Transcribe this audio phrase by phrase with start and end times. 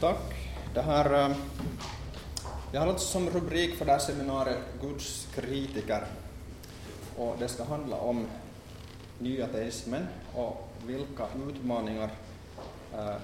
[0.00, 0.34] Tack.
[0.74, 1.34] Det här,
[2.72, 6.04] jag har alltså som rubrik för det här seminariet Guds kritiker.
[7.16, 8.26] Och det ska handla om
[9.18, 12.10] nyateismen och vilka utmaningar
[12.94, 13.14] eh,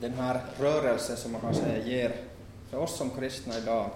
[0.00, 2.16] den här rörelsen, som man kan säga, ger
[2.70, 3.90] för oss som kristna idag.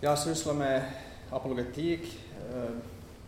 [0.00, 0.82] Jag har sysslat med
[1.30, 2.20] apologetik
[2.54, 2.76] eh,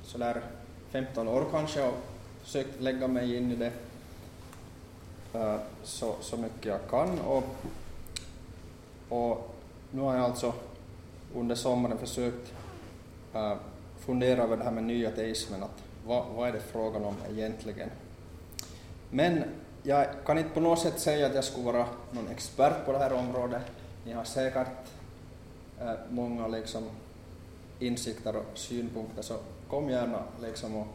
[0.03, 0.43] sådär
[0.91, 1.95] 15 år kanske och
[2.43, 3.73] försökt lägga mig in i det
[5.83, 7.19] så, så mycket jag kan.
[7.19, 7.45] Och,
[9.09, 9.55] och
[9.91, 10.53] nu har jag alltså
[11.35, 12.53] under sommaren försökt
[13.35, 13.55] äh,
[13.99, 17.91] fundera över det här med nyateismen, att vad, vad är det frågan om egentligen?
[19.11, 19.45] Men
[19.83, 22.99] jag kan inte på något sätt säga att jag skulle vara någon expert på det
[22.99, 23.63] här området.
[24.05, 24.69] Ni har säkert
[25.81, 26.85] äh, många liksom
[27.79, 29.35] insikter och synpunkter, så
[29.71, 30.87] kom gärna liksom och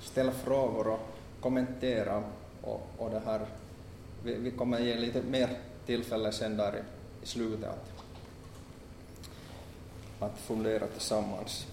[0.00, 1.00] ställ frågor och
[1.40, 2.22] kommentera
[2.62, 3.40] och, och det här.
[4.24, 5.48] Vi, vi kommer ge lite mer
[5.86, 6.80] tillfälle sen där i,
[7.22, 7.92] i slutet att,
[10.20, 11.66] att fundera tillsammans.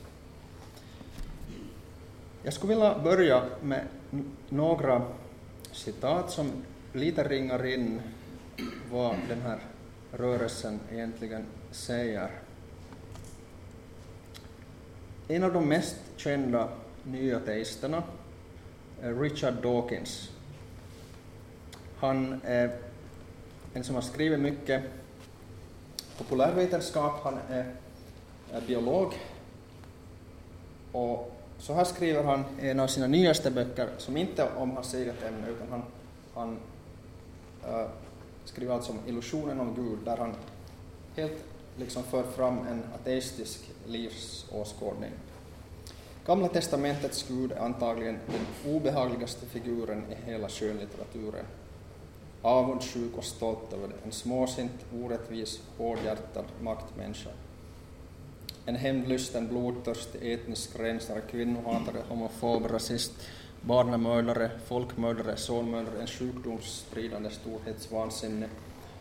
[2.43, 3.85] Jag skulle vilja börja med
[4.49, 5.05] några
[5.71, 6.51] citat som
[6.93, 8.01] lite ringar in
[8.91, 9.59] vad den här
[10.11, 12.29] rörelsen egentligen säger.
[15.27, 16.69] En av de mest kända
[17.03, 18.03] nyateisterna
[19.01, 20.29] är Richard Dawkins.
[21.99, 22.71] Han är
[23.73, 24.83] en som har skrivit mycket
[26.17, 27.65] populärvetenskap, han är,
[28.51, 29.13] är biolog.
[30.91, 34.71] Och så här skriver han i en av sina nyaste böcker, som inte är om
[34.71, 35.83] hans eget ämne, utan han,
[36.33, 36.57] han
[37.73, 37.87] äh,
[38.45, 40.35] skriver alltså om illusionen om Gud, där han
[41.15, 41.43] helt
[41.77, 45.11] liksom för fram en ateistisk livsåskådning.
[46.25, 51.45] Gamla testamentets Gud är antagligen den obehagligaste figuren i hela skönlitteraturen.
[52.41, 57.29] Avundsjuk och stolt över det, en småsint, orättvis, hårdhjärtad maktmänniska.
[58.65, 63.11] En hämndlysten, blodtörstig, etnisk rensare, kvinnohatare, homofob, rasist,
[63.61, 68.49] barnamördare, folkmördare, sonmördare, en sjukdomsspridande storhetsvansinne,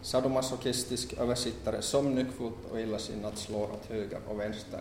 [0.02, 4.80] sadomasochistisk översittare som nyckfullt och illasinnat slår åt höger och vänster.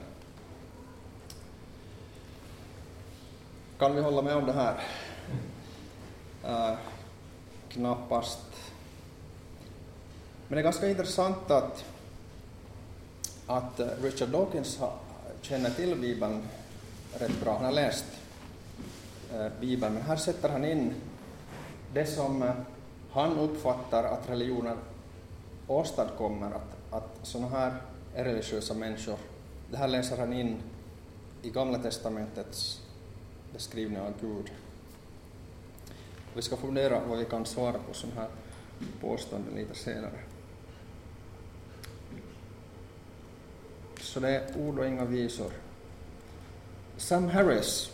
[3.80, 4.84] Kan vi hålla med om det här?
[6.46, 6.78] Uh,
[7.78, 8.40] knappast.
[10.48, 11.86] Men det är ganska intressant att,
[13.48, 14.80] att eh, Richard Dawkins
[15.42, 16.44] känner till Bibeln
[17.14, 17.54] rätt bra.
[17.54, 18.06] Han har läst
[19.34, 20.94] eh, Bibeln, men här sätter han in
[21.94, 22.54] det som eh,
[23.12, 24.78] han uppfattar att religionen
[25.68, 27.74] åstadkommer, att, att sådana här
[28.16, 29.18] religiösa människor,
[29.72, 30.58] det här läser han in
[31.42, 32.82] i Gamla testamentets
[33.54, 34.52] beskrivning av Gud.
[36.38, 38.30] Vi ska fundera vad vi kan svara på sådana här
[39.02, 40.20] påståenden lite senare.
[44.02, 45.52] Så det är ord och inga visor.
[46.98, 47.92] Sam Harris,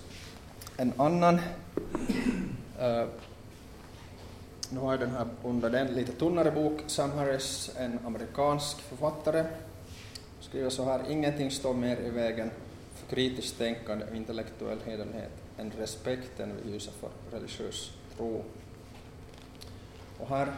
[0.77, 3.05] en annan uh,
[4.69, 9.45] nu har jag den här under den lite tunnare bok, Sam Harris, en amerikansk författare,
[10.39, 12.51] skriver så här, ingenting står mer i vägen
[12.95, 18.43] för kritiskt tänkande och intellektuell hederlighet än respekten vi hyser för religiös tro.
[20.19, 20.53] Och här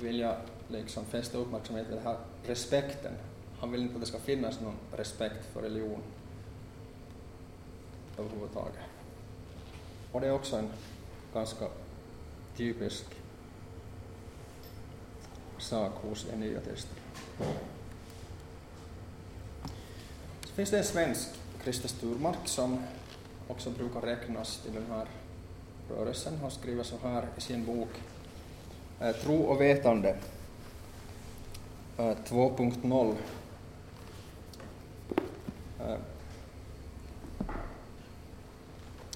[0.00, 0.36] vill jag
[0.68, 2.16] liksom fästa uppmärksamhet vid den här
[2.46, 3.12] respekten.
[3.60, 6.02] Han vill inte att det ska finnas någon respekt för religion
[8.18, 8.84] överhuvudtaget.
[10.12, 10.70] Och det är också en
[11.34, 11.66] ganska
[12.56, 13.04] typisk
[15.58, 16.96] sak hos en nya tester.
[20.40, 21.28] Så finns det en svensk,
[21.62, 22.84] Christer Sturmark, som
[23.48, 25.06] också brukar räknas till den här
[25.96, 26.38] rörelsen.
[26.40, 27.88] Han skriver så här i sin bok
[29.00, 30.16] eh, Tro och vetande
[31.98, 33.14] eh, 2.0.
[35.80, 35.96] Eh,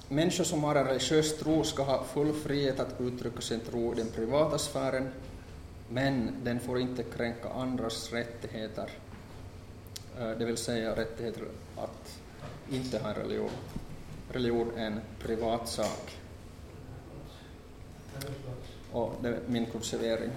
[0.09, 3.95] Människor som har en religiös tro ska ha full frihet att uttrycka sin tro i
[3.95, 5.09] den privata sfären,
[5.89, 8.89] men den får inte kränka andras rättigheter,
[10.17, 11.43] det vill säga rättigheter
[11.75, 12.19] att
[12.69, 13.49] inte ha en religion
[14.35, 16.17] religion är en privatsak.
[18.91, 20.31] Och det är min kursivering.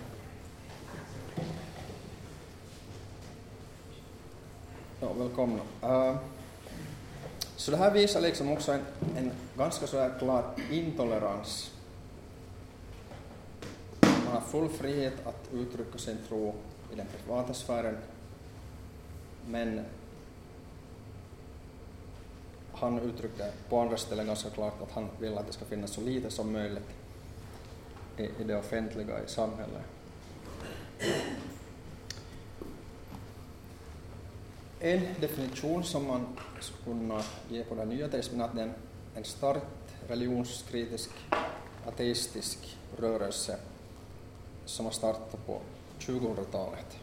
[5.00, 5.62] Ja, välkomna.
[5.82, 6.16] Uh,
[7.56, 8.80] så det här visar liksom också en,
[9.16, 11.70] en ganska så här klar intolerans.
[14.00, 16.54] Man har full frihet att uttrycka sin tro
[16.92, 17.96] i den privata sfären,
[19.46, 19.84] men
[22.72, 26.00] han uttryckte på andra ställen ganska klart att han vill att det ska finnas så
[26.00, 26.97] lite som möjligt
[28.20, 29.82] i, i det offentliga i samhället.
[34.80, 36.26] En definition som man
[36.60, 38.74] skulle kunna ge på den nya teismen är att den är
[39.14, 41.10] en starkt religionskritisk
[41.86, 43.56] ateistisk rörelse
[44.64, 45.60] som har startat på
[46.00, 46.98] 2000-talet.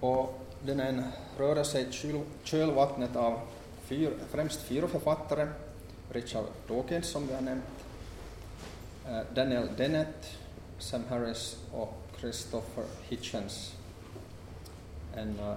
[0.00, 1.04] Och den är en
[1.38, 3.40] rörelse i kölvattnet av
[3.82, 5.48] fyr, främst fyra författare.
[6.12, 7.64] Richard Dawkins som vi har nämnt,
[9.08, 10.38] eh, Daniel Dennett,
[10.78, 13.74] Sam Harris och Christopher Hitchens,
[15.16, 15.56] en eh,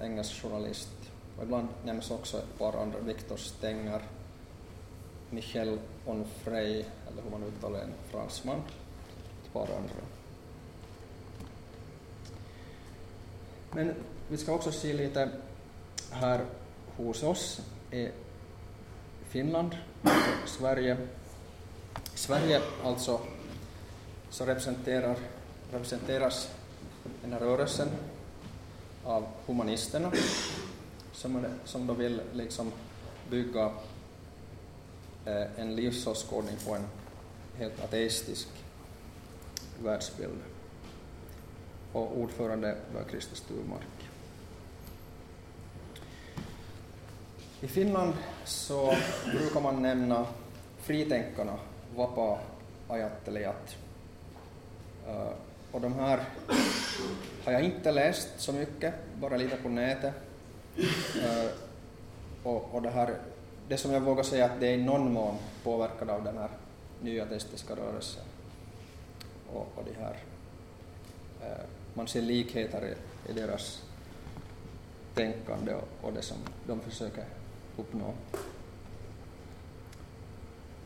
[0.00, 0.90] engelsk journalist.
[1.38, 4.02] Och ibland nämns också ett par andra, Victor Stenger,
[5.30, 8.62] Michel Onfray, eller hur man uttalar en fransman,
[9.44, 9.94] ett par andra.
[13.72, 13.94] Men
[14.28, 15.30] vi ska också se lite
[16.10, 16.44] här
[16.96, 17.60] hos oss.
[17.90, 18.10] Eh,
[19.34, 19.76] Finland,
[20.46, 20.96] Sverige.
[22.14, 23.20] Sverige alltså
[24.30, 25.16] så representerar,
[25.72, 26.48] representeras
[27.22, 27.88] den här rörelsen
[29.04, 30.12] av humanisterna
[31.12, 32.72] som, som då vill liksom
[33.30, 33.72] bygga
[35.24, 36.86] eh, en livsåskådning på en
[37.58, 38.48] helt ateistisk
[39.84, 40.38] världsbild.
[41.92, 44.03] Och ordförande var Christer Sturmark.
[47.64, 48.14] I Finland
[48.44, 48.94] så
[49.32, 50.26] brukar man nämna
[50.78, 51.58] fritänkarna
[51.96, 52.38] Vapa
[52.88, 53.76] Ajattelijat.
[55.06, 55.32] Eh,
[55.72, 56.24] och de här
[57.44, 60.14] har jag inte läst så mycket, bara lite på nätet.
[61.22, 61.50] Eh,
[62.42, 63.14] och, och det, här,
[63.68, 66.50] det som jag vågar säga att det är i någon mån påverkad av den här
[67.02, 68.24] nya testiska rörelsen
[69.52, 70.16] och, och de här,
[71.42, 71.64] eh,
[71.94, 73.82] man ser likheter i, i deras
[75.14, 76.36] tänkande och, och det som
[76.66, 77.24] de försöker
[77.76, 78.14] uppnå.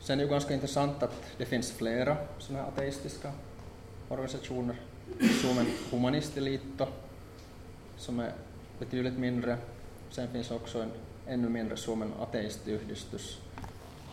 [0.01, 3.33] Sen är det ju ganska intressant att det finns flera sådana här ateistiska
[4.09, 4.77] organisationer.
[5.43, 6.87] Suomen Humanistilito
[7.97, 8.33] som är
[8.79, 9.59] betydligt mindre.
[10.11, 10.91] Sen finns också en
[11.27, 13.39] ännu mindre Suomen ateistyhdistys,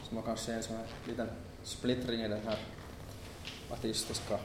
[0.04, 1.28] som man kan se en sån här liten
[1.64, 2.60] splittring i den här
[3.70, 4.40] ateistiska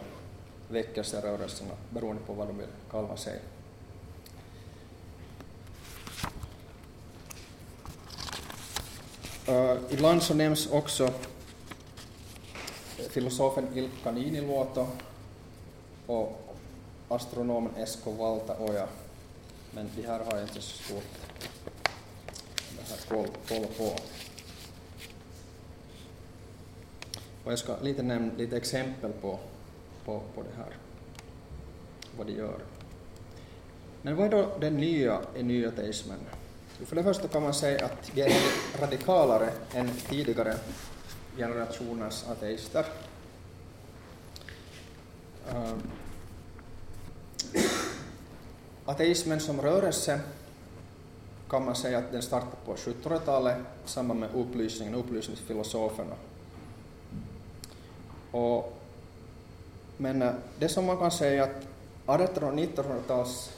[0.69, 3.41] väckelserörelsen beroende på vad de vill kalla sig.
[9.49, 11.05] Uh, ibland så nämns också
[12.99, 14.87] eh, filosofen Ilkka Niiniluoto
[16.07, 16.57] och
[17.09, 18.89] astronomen Esko Valtaoja,
[19.75, 21.05] men de här har jag inte så stort
[22.77, 23.97] det här koll, koll på.
[27.45, 29.39] Och jag ska lite nämna lite exempel på,
[30.05, 30.77] på, på det här,
[32.19, 32.61] vad de gör.
[34.03, 36.19] Men vad är då den nya i nyateismen?
[36.87, 40.55] För det första kan man säga att de är radikalare än tidigare
[41.37, 42.85] generationers ateister.
[45.55, 45.75] Uh,
[48.85, 50.21] ateismen som rörelse
[51.51, 53.57] kan man säga att den startade på 1700-talet
[53.87, 56.15] i samband med upplysningen, upplysningsfilosoferna.
[58.31, 58.79] Och,
[59.97, 63.53] men eh, det som man kan säga att 1800 och 1900-tals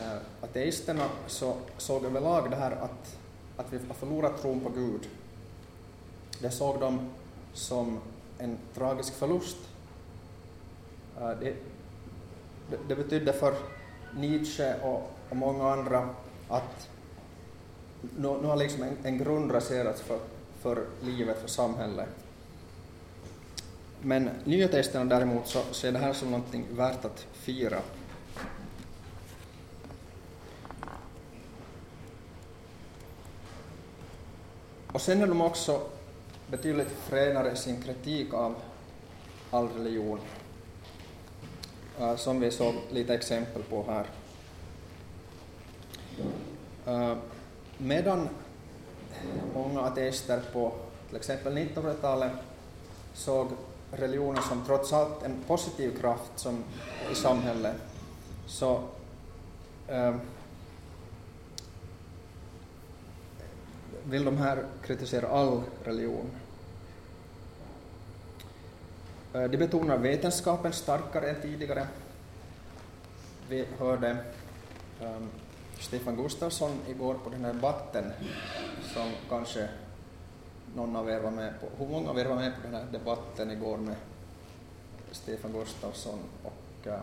[0.00, 3.16] Eh, ateisterna så såg överlag det här att,
[3.56, 5.08] att vi har förlorat tron på Gud.
[6.40, 7.10] Det såg de
[7.54, 8.00] som
[8.38, 9.56] en tragisk förlust.
[11.20, 11.54] Eh, det,
[12.70, 13.54] det, det betydde för
[14.16, 16.08] Nietzsche och, och många andra
[16.48, 16.88] att
[18.00, 20.18] nu, nu har liksom en, en grund raserats för,
[20.60, 22.08] för livet, för samhället.
[24.02, 27.78] Men nya däremot så ser det här som någonting värt att fira.
[34.96, 35.80] Och sen är de också
[36.46, 38.54] betydligt fränare i sin kritik av
[39.50, 40.20] all religion,
[42.00, 44.06] uh, som vi såg lite exempel på här.
[46.88, 47.16] Uh,
[47.78, 48.28] medan
[49.54, 50.72] många ateister på
[51.08, 52.32] till exempel 1900-talet
[53.14, 53.48] såg
[53.92, 56.64] religionen som trots allt en positiv kraft som
[57.12, 57.76] i samhället,
[58.46, 58.80] så
[59.92, 60.16] uh,
[64.10, 66.30] vill de här kritisera all religion.
[69.34, 71.86] Eh, de betonar vetenskapen starkare än tidigare.
[73.48, 74.16] Vi hörde
[75.02, 75.28] um,
[75.80, 78.12] Stefan Gustafsson igår på den här debatten
[78.94, 79.68] som kanske
[80.74, 81.84] någon av er var med på.
[81.84, 83.96] Hur många av er var med på den här debatten igår med
[85.12, 86.94] Stefan Gustafsson och um,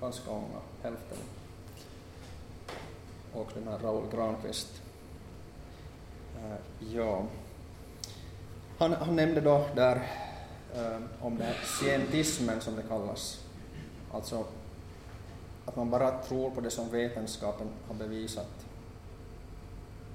[0.00, 1.18] ganska många, hälften.
[3.32, 4.85] Och den här Raoul Granqvist.
[6.36, 7.24] Eh, ja.
[8.78, 9.96] Han, han nämnde då där
[10.74, 13.44] eh, om den scientismen som det kallas,
[14.12, 14.44] alltså
[15.66, 18.66] att man bara tror på det som vetenskapen har bevisat.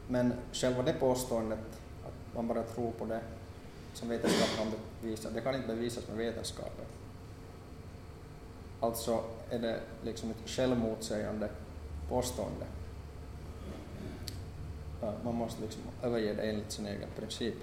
[0.07, 1.59] Men själva det påståendet,
[2.05, 3.21] att man bara tror på det
[3.93, 6.85] som vetenskapen har bevisat, det kan inte bevisas med vetenskapen.
[8.79, 11.49] Alltså är det liksom ett självmotsägande
[12.09, 12.65] påstående.
[15.01, 17.55] Äh, man måste liksom överge det enligt sin egen princip.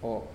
[0.00, 0.32] Och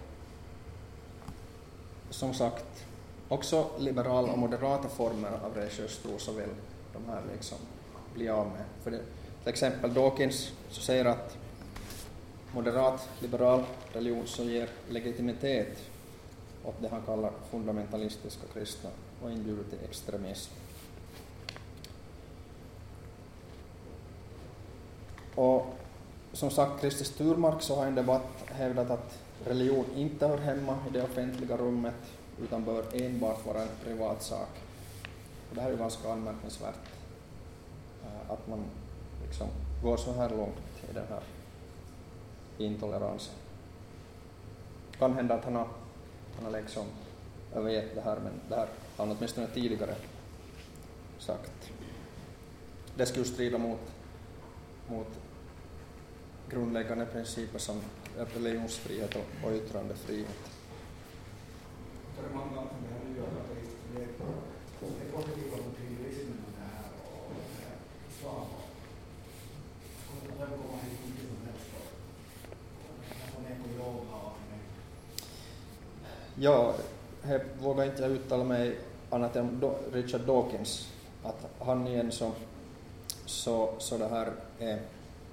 [2.09, 2.85] som sagt,
[3.27, 6.49] också liberala och moderata former av religiös tro så vill
[6.93, 7.57] de här liksom
[8.13, 8.65] bli av med.
[8.83, 9.01] För det,
[9.39, 11.37] till exempel Dawkins så säger att
[12.51, 13.63] moderat liberal
[13.93, 15.77] religion som ger legitimitet
[16.63, 18.89] åt det han kallar fundamentalistiska kristna
[19.23, 20.51] och inbjuder till extremism.
[25.35, 25.65] Och
[26.33, 30.77] som sagt, Christer Sturmark så har i en debatt hävdat att religion inte hör hemma
[30.89, 31.95] i det offentliga rummet
[32.41, 34.49] utan bör enbart vara en privat sak.
[35.49, 36.85] Och det här är ju ganska anmärkningsvärt,
[38.03, 38.63] eh, att man
[39.25, 39.47] liksom
[39.83, 41.21] går så här långt i den här
[42.57, 43.35] intoleransen.
[44.99, 45.67] Kan hända att han har,
[46.35, 46.85] han har liksom
[47.55, 49.95] övergett det här, men det här han åtminstone tidigare
[51.19, 51.71] sagt.
[52.95, 53.79] Det skulle strida mot,
[54.89, 55.07] mot
[56.49, 57.81] grundläggande principer som
[58.33, 60.51] religionsfrihet och, och yttrandefrihet.
[76.39, 76.75] Ja,
[77.27, 78.77] här vågar inte jag uttala mig
[79.09, 79.61] annat än
[79.93, 80.93] Richard Dawkins,
[81.23, 82.31] att han igen så,
[83.25, 84.79] så, så det här är,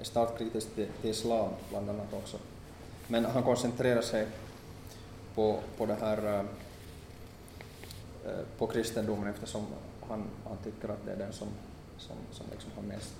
[0.00, 2.36] är starkt kritisk till, till islam bland annat också.
[3.08, 4.26] Men han koncentrerar sig
[5.34, 6.44] på, på det här
[8.24, 9.66] äh, på kristendomen eftersom
[10.08, 11.48] han, han tycker att det är den som,
[11.98, 13.14] som, som liksom har mest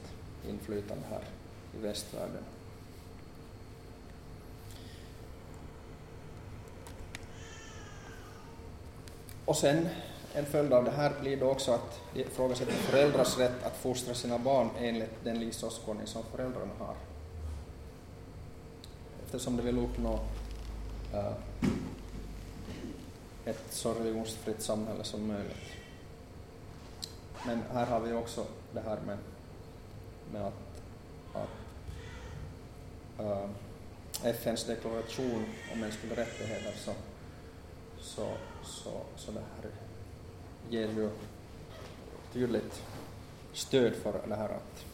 [0.49, 1.25] inflytande här
[1.79, 2.43] i västvärlden.
[9.45, 9.89] Och sen
[10.35, 14.39] en följd av det här blir då också att ifrågasätta föräldrars rätt att fostra sina
[14.39, 16.95] barn enligt den livsåskådning som föräldrarna har.
[19.25, 20.21] Eftersom de vill uppnå
[21.15, 21.33] uh,
[23.45, 25.73] ett så religionsfritt samhälle som möjligt.
[27.47, 29.19] Men här har vi också det här med,
[30.33, 30.83] med att,
[31.35, 31.49] att
[33.19, 33.49] eh, uh,
[34.23, 36.93] FNs deklaration om mänskliga rättigheter så,
[38.01, 38.29] så,
[38.65, 39.71] så, så det här
[40.71, 41.11] ger ju
[42.33, 42.83] tydligt
[43.53, 44.85] stöd för det här att,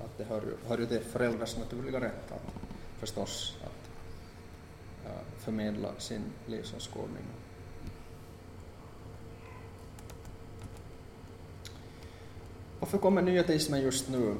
[0.00, 2.54] att det hör ju, hör ju till föräldrars naturliga rätt att
[2.98, 3.90] förstås att
[5.06, 7.24] äh, förmedla sin livsåskådning.
[12.80, 14.36] Varför kommer nya teismen just nu?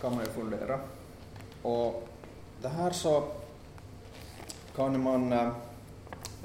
[0.00, 0.80] kan man ju fundera.
[1.62, 2.08] Och
[2.62, 3.24] det här så
[4.76, 5.52] kan man, äh,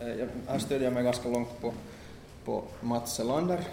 [0.01, 1.73] Eh, här stödjer jag mig ganska långt på,
[2.45, 3.67] på Mats Selander,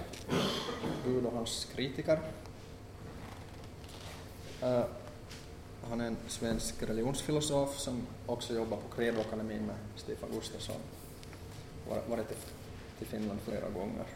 [1.05, 2.19] Gud och hans kritiker.
[4.63, 4.85] Uh,
[5.89, 10.77] han är en svensk religionsfilosof som också jobbar på Credoakademin med Stefan Gustafsson.
[12.09, 12.29] Varit
[12.99, 14.07] till Finland flera gånger.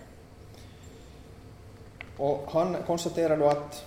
[2.17, 3.85] Och han konstaterar då att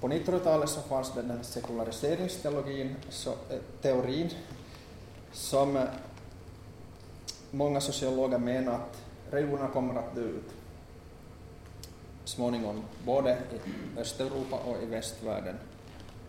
[0.00, 4.30] på 1900-talet så fanns den här sekulariseringsteologin, så, eh, teorin,
[5.32, 5.84] som eh,
[7.54, 10.54] många sociologer menar att religionerna kommer att dö ut
[12.24, 15.56] småningom, både i Östeuropa och i västvärlden,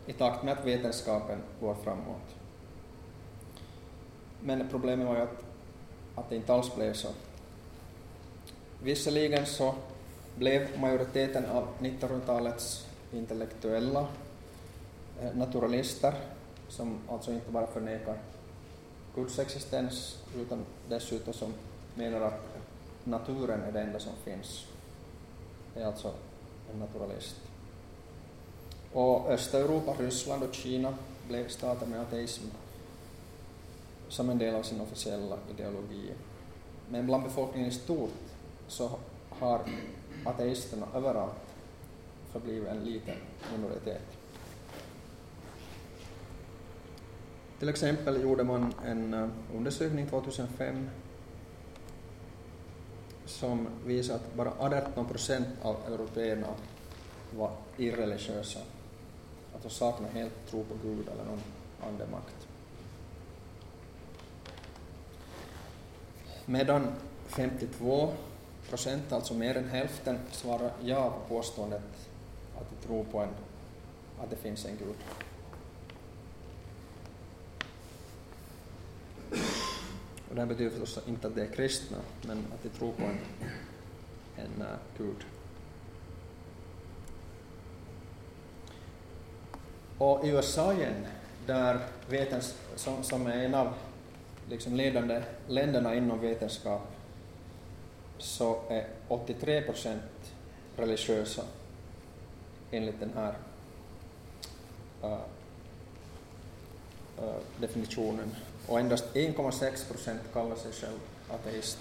[0.06, 2.36] i takt med att vetenskapen går framåt.
[4.42, 5.44] Men problemet var ju att,
[6.16, 7.08] att det inte alls blev så.
[8.84, 9.76] Visserligen så
[10.36, 14.08] blev majoriteten av 1900-talets intellektuella
[15.22, 16.14] eh, naturalister,
[16.70, 18.18] som alltså inte bara förnekar
[19.16, 21.54] Guds existens, utan dessutom som
[21.96, 22.42] menar att
[23.04, 24.66] naturen är det enda som finns.
[25.74, 26.14] Det är alltså
[26.74, 27.36] en naturalist.
[28.94, 30.94] Och Östeuropa, Ryssland och Kina
[31.28, 32.44] blev stater med ateism
[34.10, 36.12] som en del av sin officiella ideologi.
[36.90, 38.12] Men bland befolkningen i stort
[38.68, 38.92] så
[39.30, 39.62] har
[40.26, 41.34] ateisterna överallt
[42.32, 43.16] förblivit en liten
[43.56, 44.02] minoritet.
[47.66, 50.90] Till exempel gjorde man en eh, undersökning 2005
[53.26, 56.48] som visar att bara 18 procent av européerna
[57.38, 58.60] var irreligiösa.
[59.56, 61.42] Att de saknar helt tro på Gud eller någon
[61.88, 62.48] andemakt.
[66.46, 66.88] Medan
[67.28, 68.14] 52
[68.70, 72.10] procent, alltså mer än hälften, svarar ja på påståendet
[72.58, 73.30] att de tror på en,
[74.24, 74.96] att det finns en Gud.
[80.36, 83.04] Och det här betyder förstås inte att de är kristna, men att de tror på
[83.04, 83.20] en,
[84.36, 85.26] en uh, Gud.
[89.98, 91.06] Och i USA igen,
[91.46, 93.74] där vetens, som, som är en av
[94.50, 96.82] liksom ledande länderna inom vetenskap,
[98.18, 100.34] så är 83 procent
[100.78, 101.44] religiösa
[102.72, 103.36] enligt den här
[105.04, 105.20] uh,
[107.20, 108.36] uh, definitionen
[108.68, 111.78] och endast 1,6 procent kallar sig själv ateist.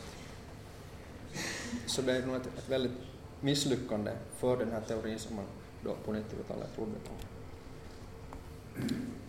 [1.87, 2.93] Så det är nog ett, ett väldigt
[3.41, 5.45] misslyckande för den här teorin som man
[5.85, 7.13] då på 90-talet trodde på.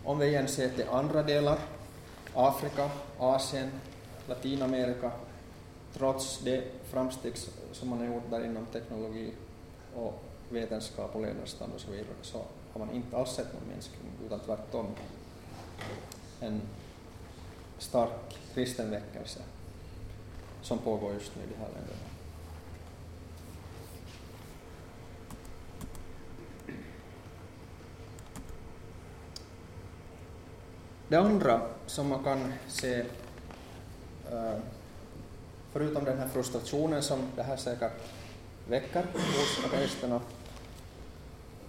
[0.03, 1.59] Om vi igen ser till andra delar,
[2.33, 3.71] Afrika, Asien,
[4.27, 5.12] Latinamerika,
[5.93, 7.33] trots de framsteg
[7.71, 9.31] som man har gjort där inom teknologi
[9.95, 12.38] och vetenskap och levnadsstandard och så vidare, så
[12.74, 14.88] har man inte alls sett någon minskning, utan tvärtom
[16.39, 16.62] en
[17.77, 19.39] stark kristen väckelse
[20.62, 22.00] som pågår just nu i de här länderna.
[31.08, 33.00] Det andra som man kan se,
[34.32, 34.58] eh,
[35.72, 38.01] förutom den här frustrationen som det här säkert
[38.67, 40.22] väcker hos ateisterna,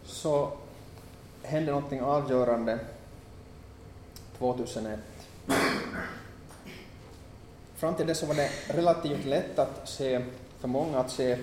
[0.05, 0.53] så
[1.43, 2.79] hände någonting avgörande
[4.39, 5.16] 2001.
[7.75, 10.23] Fram till det så var det relativt lätt att se,
[10.59, 11.39] för många att se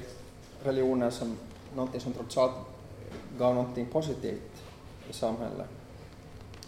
[0.64, 1.38] religionen som
[1.76, 2.56] någonting som trots allt
[3.38, 4.64] gav någonting positivt
[5.10, 5.68] i samhället.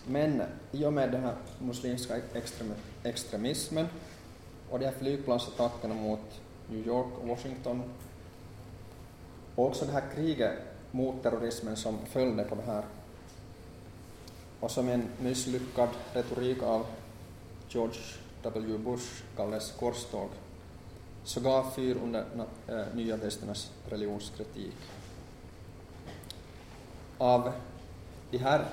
[0.07, 2.15] Men i och med den här muslimska
[3.03, 3.87] extremismen
[4.69, 7.83] och de här flygplansattackerna mot New York och Washington
[9.55, 10.53] och också det här kriget
[10.91, 12.83] mot terrorismen som följde på det här
[14.59, 16.85] och som en misslyckad retorik av
[17.69, 17.99] George
[18.43, 18.77] W.
[18.77, 20.29] Bush kallades korståg,
[21.23, 22.25] så gav fyr under
[22.67, 24.75] äh, Nya Testernas religionskritik.
[27.17, 27.51] Av
[28.31, 28.65] de här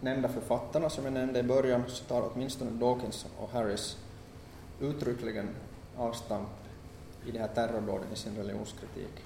[0.00, 3.96] nämnda författarna som jag nämnde i början så tar åtminstone Dawkins och Harris
[4.80, 5.48] uttryckligen
[5.96, 6.48] avstamp
[7.26, 9.24] i de här terrordåden i sin religionskritik.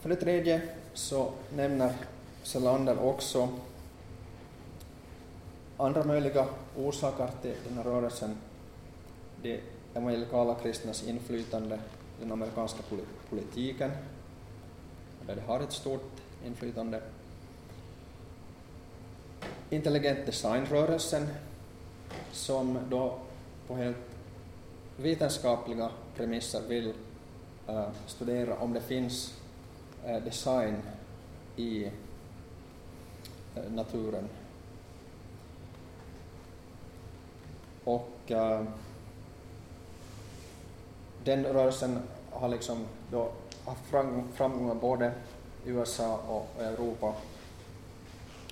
[0.00, 0.62] För det tredje
[0.98, 1.94] så nämner
[2.42, 3.48] Selander också
[5.76, 8.36] andra möjliga orsaker till den här rörelsen,
[9.42, 9.60] de
[9.94, 12.78] evangelikala kristnas inflytande i den amerikanska
[13.30, 13.90] politiken,
[15.26, 16.12] där de har ett stort
[16.46, 17.02] inflytande.
[19.70, 21.28] Intelligent designrörelsen,
[22.32, 23.18] som då
[23.66, 23.96] på helt
[24.96, 26.92] vetenskapliga premisser vill
[27.68, 29.37] uh, studera om det finns
[30.06, 30.76] Eh, design
[31.56, 31.84] i
[33.54, 34.28] eh, naturen.
[37.84, 38.64] Och eh,
[41.24, 41.98] den rörelsen
[42.30, 43.30] har liksom då
[43.64, 43.84] haft
[44.34, 45.12] framgångar både
[45.64, 47.14] i USA och Europa.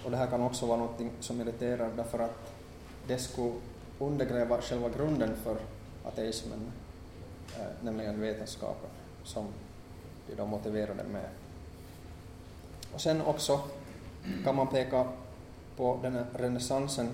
[0.05, 2.53] Och det här kan också vara något som irriterar därför att
[3.07, 3.53] det skulle
[3.99, 5.57] undergräva själva grunden för
[6.05, 6.73] ateismen,
[7.83, 8.91] nämligen vetenskapen,
[9.25, 9.47] som
[10.37, 11.29] de motiverade med.
[12.95, 13.61] Och sen också
[14.45, 15.07] kan man peka
[15.77, 17.09] på den här renässansen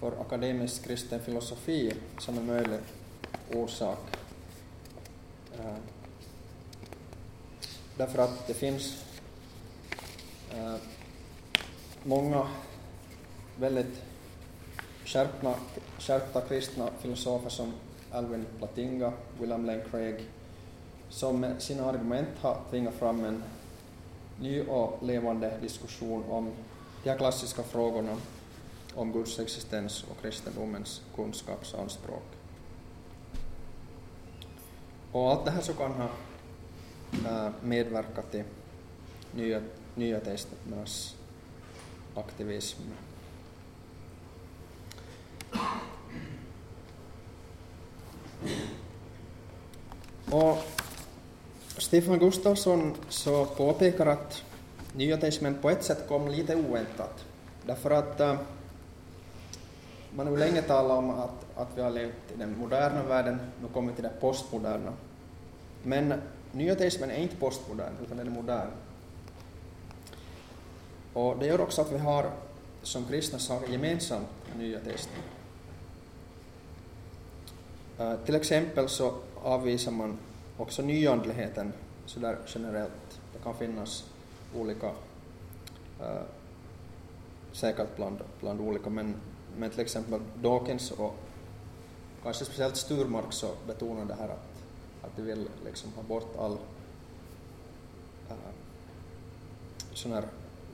[0.00, 2.80] för akademisk kristen filosofi som en möjlig
[3.54, 3.98] orsak
[5.58, 5.76] eh,
[7.96, 9.04] därför att det finns
[10.54, 10.76] eh,
[12.02, 12.46] många
[13.56, 14.02] väldigt
[15.04, 15.54] skärpta,
[15.98, 17.72] skärpta kristna filosofer som
[18.10, 20.24] Alvin Platinga, William Lane Craig,
[21.10, 23.42] som med sina argument har tvingat fram en
[24.40, 26.50] ny och levande diskussion om
[27.04, 28.16] de här klassiska frågorna
[28.94, 32.22] om Guds existens och kristendomens kunskapsanspråk.
[35.12, 36.08] Och allt det här så kan ha
[37.26, 38.44] äh, medverkat till
[39.34, 39.60] nya,
[39.94, 41.16] nya testernas
[42.14, 42.82] aktivism.
[50.30, 50.58] Och
[51.78, 54.42] Stefan Gustafsson så påpekar att
[54.92, 57.24] nya nyateismen på ett sätt kom lite oväntat.
[57.66, 58.38] Därför att eh,
[60.16, 63.40] man har ju länge talat om att, att vi har levt i den moderna världen,
[63.62, 64.92] nu kommer vi till det postmoderna.
[65.82, 66.14] Men
[66.52, 68.68] nya teismen är inte postmodern, utan den är modern.
[71.12, 72.30] Och det gör också att vi har
[72.82, 75.22] som kristna saker gemensamt med nya teismen.
[78.00, 80.18] Uh, eh, till exempel så avvisar man
[80.58, 81.72] också nyandligheten
[82.06, 83.20] sådär generellt.
[83.32, 84.04] Det kan finnas
[84.54, 84.86] olika,
[86.00, 86.22] äh,
[87.52, 89.14] säkert bland, bland olika, men,
[89.56, 91.14] men till exempel Dawkins och
[92.22, 94.64] kanske speciellt Sturmark så betonar det här att,
[95.02, 96.52] att de vill liksom ha bort all
[98.30, 98.36] äh,
[99.94, 100.24] sån här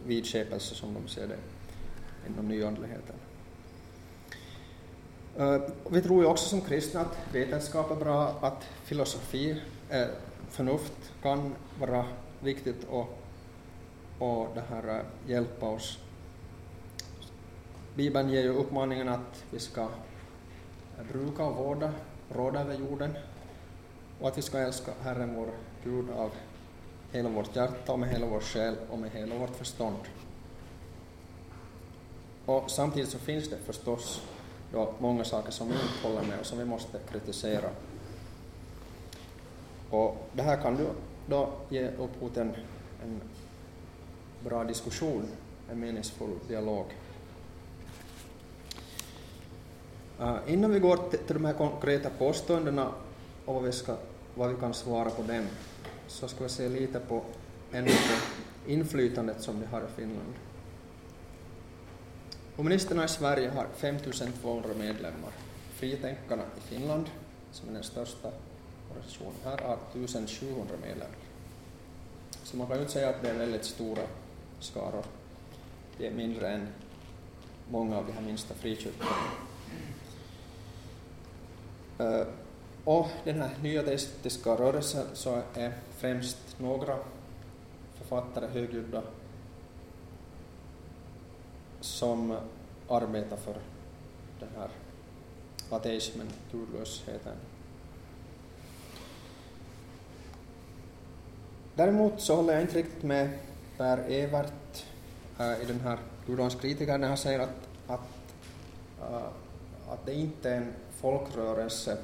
[0.06, 1.38] vidskepelse som de ser det
[2.26, 3.16] inom nyandligheten.
[5.38, 9.60] Uh, vi tror ju också som kristna att vetenskap är bra, att filosofi,
[9.94, 10.08] eh,
[10.48, 12.04] förnuft kan vara
[12.40, 13.18] viktigt och,
[14.18, 15.98] och det här eh, hjälpa oss.
[17.94, 19.88] Bibeln ger ju uppmaningen att vi ska eh,
[21.12, 21.92] bruka och vårda,
[22.28, 23.14] råda över jorden
[24.20, 25.48] och att vi ska älska Herren vår
[25.84, 26.30] Gud av
[27.12, 29.98] hela vårt hjärta och med hela vår själ och med hela vårt förstånd.
[32.46, 34.22] Och samtidigt så finns det förstås
[34.72, 37.70] då många saker som vi inte håller med och som vi måste kritisera.
[39.94, 40.86] Och det här kan du
[41.26, 42.54] då ge upphov till en,
[43.02, 43.20] en
[44.44, 45.28] bra diskussion,
[45.70, 46.84] en meningsfull dialog.
[50.20, 52.92] Uh, innan vi går till, till de här konkreta påståendena
[53.44, 53.96] och vad vi, ska,
[54.34, 55.46] vad vi kan svara på dem,
[56.06, 57.22] så ska vi se lite på,
[57.72, 60.34] ännu på inflytandet som de har i Finland.
[62.56, 65.30] Kommunisterna i Sverige har 5200 medlemmar.
[65.74, 67.10] Fritänkarna i Finland,
[67.52, 68.30] som är den största
[68.96, 69.32] organisation.
[69.44, 71.16] här, har 1700 medlemmar.
[72.42, 74.02] Så man kan ju inte säga att det är väldigt stora
[74.60, 75.04] skaror.
[75.98, 76.68] Det är mindre än
[77.70, 79.10] många av de här minsta frikyrkorna.
[82.00, 82.26] Uh,
[82.84, 86.98] och den här nya teistiska rörelsen så är främst några
[87.94, 89.02] författare högljudda
[91.80, 92.36] som
[92.88, 93.54] arbetar för
[94.40, 94.68] den här
[95.70, 97.36] ateismen, gudlösheten.
[101.76, 103.38] Däremot så håller jag inte riktigt med
[103.76, 104.84] Per Evert
[105.38, 108.00] äh, i den här Gudons kritiker när han säger att, att,
[109.00, 111.98] äh, att det inte är en folkrörelse.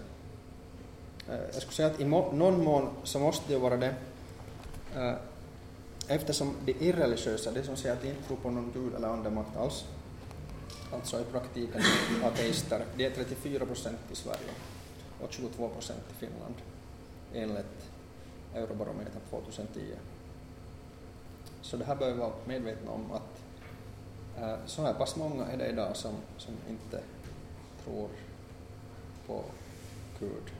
[1.28, 3.94] Äh, jag skulle säga att i må, någon mån så måste det vara det
[4.96, 5.14] äh,
[6.08, 9.56] eftersom de irreligiösa, de som säger att de inte tror på någon gud eller andemakt
[9.56, 9.84] alls,
[10.92, 11.82] alltså i praktiken
[12.24, 14.50] ateister, de är 34 procent i Sverige
[15.20, 16.54] och 22 procent i Finland
[17.34, 17.79] enligt
[18.54, 19.80] Eurobarometern 2010.
[21.62, 23.42] Så det här bör vi vara medvetna om att
[24.42, 27.00] eh, så här pass många är det idag som, som inte
[27.84, 28.08] tror
[29.26, 29.42] på
[30.20, 30.52] Gud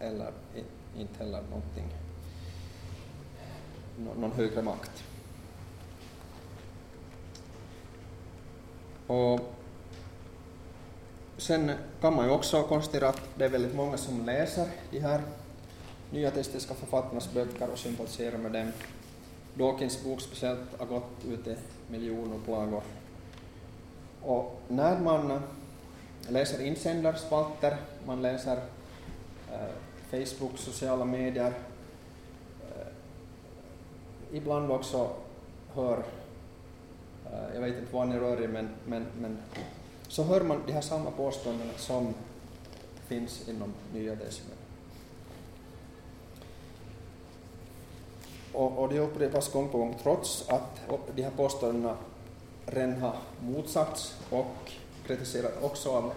[0.00, 0.32] eller
[0.96, 1.88] inte heller någonting
[3.98, 5.04] någon högre makt.
[9.06, 9.40] Och
[11.36, 15.20] sen kan man ju också konstatera att det är väldigt många som läser de här
[16.14, 18.72] nya testiska författarnas böcker och sympatiserar med dem.
[19.54, 21.56] Dawkins bok speciellt har gått ut i
[21.88, 22.82] miljonupplagor.
[24.22, 25.40] Och när man eh,
[26.28, 28.56] läser insändarspalter, man läser
[29.52, 29.74] eh,
[30.10, 31.52] Facebook, sociala medier,
[32.62, 32.86] eh,
[34.32, 35.10] ibland också
[35.74, 36.02] hör,
[37.26, 39.38] eh, jag vet inte vad ni rör er men, men, men
[40.08, 42.14] så hör man de här samma påståendena som
[43.08, 44.63] finns inom nya decimer.
[48.54, 50.80] Och, och det upprepas gång på gång trots att
[51.14, 51.96] de här påståendena
[52.66, 54.70] redan har motsagts och
[55.06, 56.12] kritiserats också av,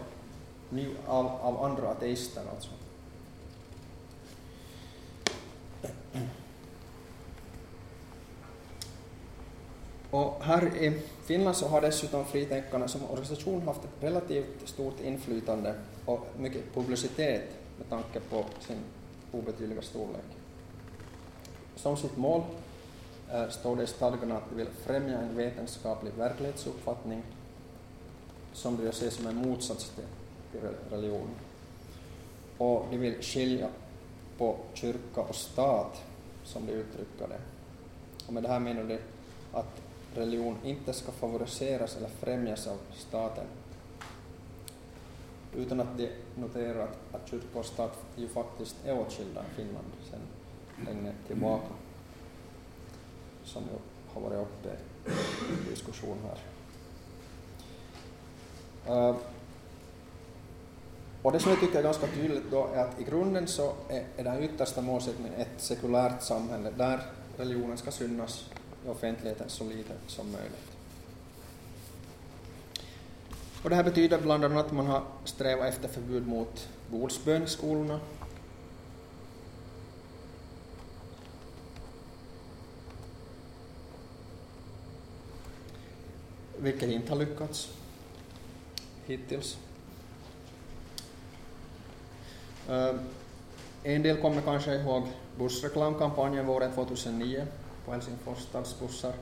[1.07, 2.41] av, av andra ateister.
[2.53, 2.69] Alltså.
[10.11, 15.75] Och här i Finland så har dessutom Fritänkarna som organisation haft ett relativt stort inflytande
[16.05, 17.43] och mycket publicitet
[17.77, 18.77] med tanke på sin
[19.31, 20.25] obetydliga storlek.
[21.77, 22.41] Som sitt mål
[23.31, 27.23] eh, står det i stadgarna att de vill främja en vetenskaplig verklighetsuppfattning
[28.53, 30.03] som de ser som en motsats till,
[30.51, 31.29] till religion.
[32.57, 33.69] Och de vill skilja
[34.37, 36.03] på kyrka och stat,
[36.43, 37.39] som de uttrycker det.
[38.27, 38.99] Och med det här menar de
[39.51, 39.81] att
[40.15, 43.45] religion inte ska favoriseras eller främjas av staten
[45.55, 49.87] utan att de noterar att, att kyrka och stat ju faktiskt är åtskilda i Finland
[50.09, 50.19] sedan
[50.85, 51.73] länge eh, tillbaka,
[53.43, 53.69] som ju
[54.13, 54.69] har varit uppe
[55.67, 56.39] i diskussion här.
[59.09, 59.15] Uh,
[61.21, 64.03] och det som jag tycker är ganska tydligt då är att i grunden så är,
[64.17, 67.01] är den yttersta målsättningen ett sekulärt samhälle där
[67.37, 68.49] religionen ska synas
[68.85, 70.67] i offentligheten så lite som möjligt.
[73.63, 77.47] Och det här betyder bland annat att man har strävat efter förbud mot bordsbön i
[77.47, 77.99] skolorna.
[86.59, 87.73] Vilket inte har lyckats
[89.05, 89.57] hittills.
[92.69, 92.95] Eh,
[93.83, 95.03] en del kommer kanske ihåg
[95.37, 97.47] bussreklamkampanjen våren 2009
[97.85, 99.13] på Helsingfors stadsbussar.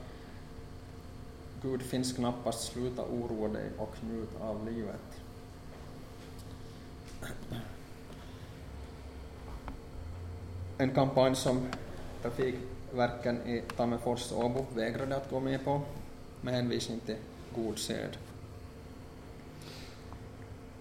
[1.62, 5.00] Gud finns knappast, sluta oroa dig och njut av livet.
[10.78, 11.66] En kampanj som
[12.22, 15.80] trafikverken i Tammerfors och Åbo vägrade att gå med på
[16.46, 17.16] med hänvisning till
[17.54, 18.16] god sed.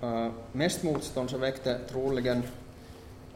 [0.03, 2.43] Uh, mest motstånd så väckte troligen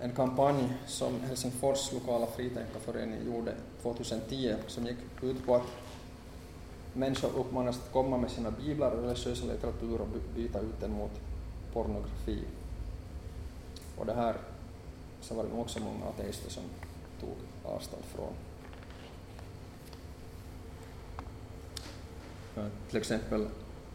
[0.02, 5.68] en kampanj som Helsingfors lokala fritänkarförening gjorde 2010 som gick ut på att
[6.94, 11.12] människor uppmanas att komma med sina biblar och religiösa litteratur och byta ut den mot
[11.74, 12.44] pornografi.
[13.98, 14.36] Och det här
[15.22, 16.64] så var det nog också många ateister som
[17.20, 18.49] tog avstånd från.
[22.90, 23.48] Till exempel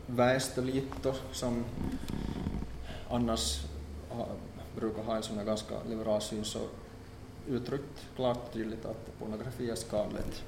[0.07, 1.65] Väestöliitto som
[3.11, 3.65] annars
[4.77, 6.59] brukar ha en sån här ganska liberal syn så
[7.49, 10.43] uttryckt klart och tydligt att pornografi är skadligt.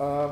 [0.00, 0.30] Uh,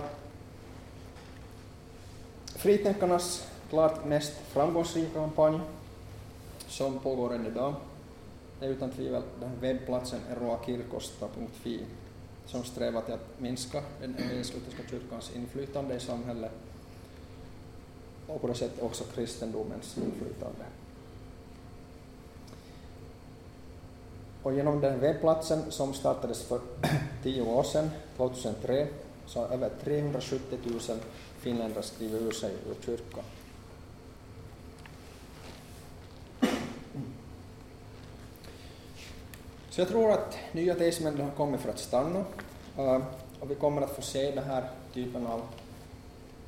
[2.56, 5.60] Fritänkarnas klart mest framgångsrika kampanj
[6.68, 7.74] som pågår än idag
[8.60, 11.80] är utan tvivel den webbplatsen eroakirkosta.fi
[12.48, 16.52] som strävar till att minska den evangelisk-lutherska kyrkans inflytande i samhället
[18.26, 20.64] och på det sättet också kristendomens inflytande.
[24.42, 26.60] Och genom den webbplatsen som startades för
[27.22, 28.86] tio år sedan, 2003,
[29.26, 30.80] så har över 370 000
[31.38, 33.24] finländare skrivit ur sig ur kyrkan.
[39.70, 42.24] Så jag tror att nya teismen har kommit för att stanna
[42.78, 43.02] eh,
[43.40, 45.42] och vi kommer att få se den här typen av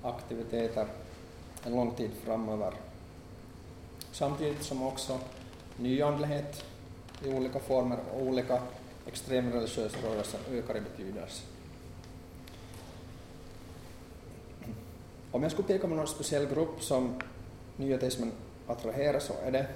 [0.03, 0.87] aktiviteter
[1.65, 2.75] en lång tid framöver.
[4.13, 5.19] Samtidigt som också
[5.77, 6.65] nyandlighet
[7.25, 8.63] i olika former och olika
[9.07, 11.43] extremreligiösa rörelser ökar i betydelse.
[15.33, 17.15] Om jag skulle peka på någon speciell grupp som
[17.77, 18.33] nyateismen
[18.67, 19.67] attraherar så är det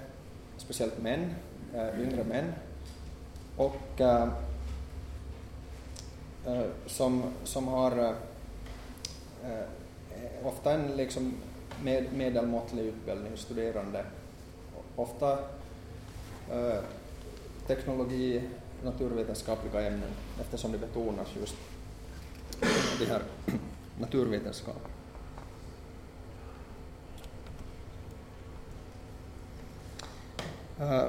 [0.57, 1.35] speciellt män,
[1.74, 2.52] äh, yngre män,
[3.57, 4.29] och äh,
[6.87, 8.14] som, som har
[9.45, 9.67] eh,
[10.45, 11.35] ofta en liksom
[11.83, 14.05] med, medelmåttlig utbildning, studerande,
[14.97, 15.33] ofta
[16.53, 16.79] äh,
[17.67, 18.43] teknologi,
[18.85, 21.57] naturvetenskapliga ämnen, eftersom det betonas just
[22.99, 23.23] de här
[24.01, 24.88] naturvetenskap.
[30.81, 31.09] Uh,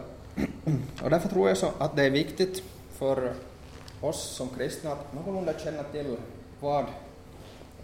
[1.03, 3.33] och därför tror jag så att det är viktigt för
[4.01, 6.17] oss som kristna att någorlunda känna till
[6.59, 6.85] vad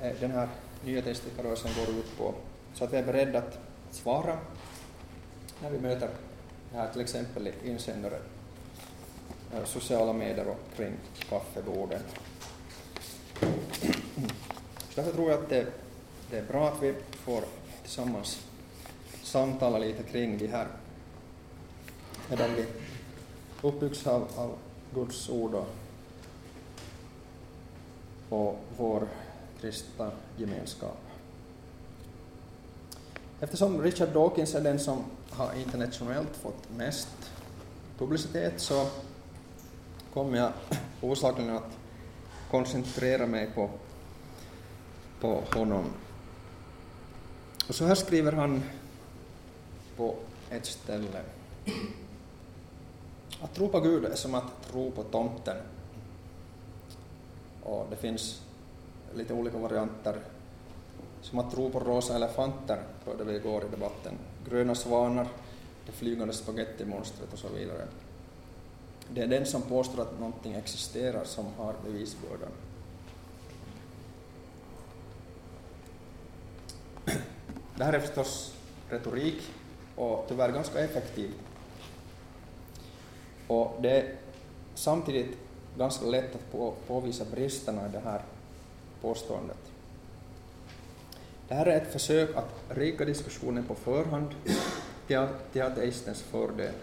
[0.01, 0.47] eh, den här
[0.85, 2.33] nya testikarrörelsen går ut på
[2.73, 3.59] så att vi är beredda att
[3.91, 4.37] svara
[5.61, 6.09] när vi möter
[6.71, 8.19] det här till exempel i insändare,
[9.53, 10.93] eh, sociala medier och kring
[11.29, 12.01] kaffeborden.
[14.95, 15.67] Därför tror jag att det,
[16.31, 17.43] det är bra att vi får
[17.81, 18.47] tillsammans
[19.23, 20.67] samtala lite kring de här,
[22.32, 22.65] medan vi
[23.62, 24.58] uppbyggs av, av
[24.94, 25.67] Guds ord och,
[28.30, 29.08] och vår
[29.62, 30.98] kristna gemenskap.
[33.39, 37.32] Eftersom Richard Dawkins är den som har internationellt fått mest
[37.98, 38.88] publicitet så
[40.13, 40.52] kommer jag
[41.02, 41.78] osakligen att
[42.52, 43.70] koncentrera mig på,
[45.22, 45.86] på honom.
[47.67, 48.63] Och så här skriver han
[49.98, 50.15] på
[50.50, 51.24] ett ställe.
[53.41, 55.58] Att tro på Gud är som att tro på tomten.
[57.63, 58.41] Och det finns
[59.15, 60.19] lite olika varianter
[61.21, 64.13] som att tro på rosa elefanter, hörde vi igår i debatten,
[64.49, 65.27] gröna svanar,
[65.86, 67.88] det flygande spagettimonstret och så vidare.
[69.10, 72.49] Det är den som påstår att någonting existerar som har bevisbördan.
[77.75, 78.54] Det här är förstås
[78.89, 79.41] retorik
[79.95, 81.32] och tyvärr ganska effektiv.
[83.51, 84.15] Och det är
[84.75, 85.37] samtidigt
[85.77, 88.21] ganska lätt att påvisa bristerna i det här
[89.01, 89.57] påståendet.
[91.47, 94.27] Det här är ett försök att rika diskussionen på förhand
[95.07, 96.73] till, till ateistens fördel.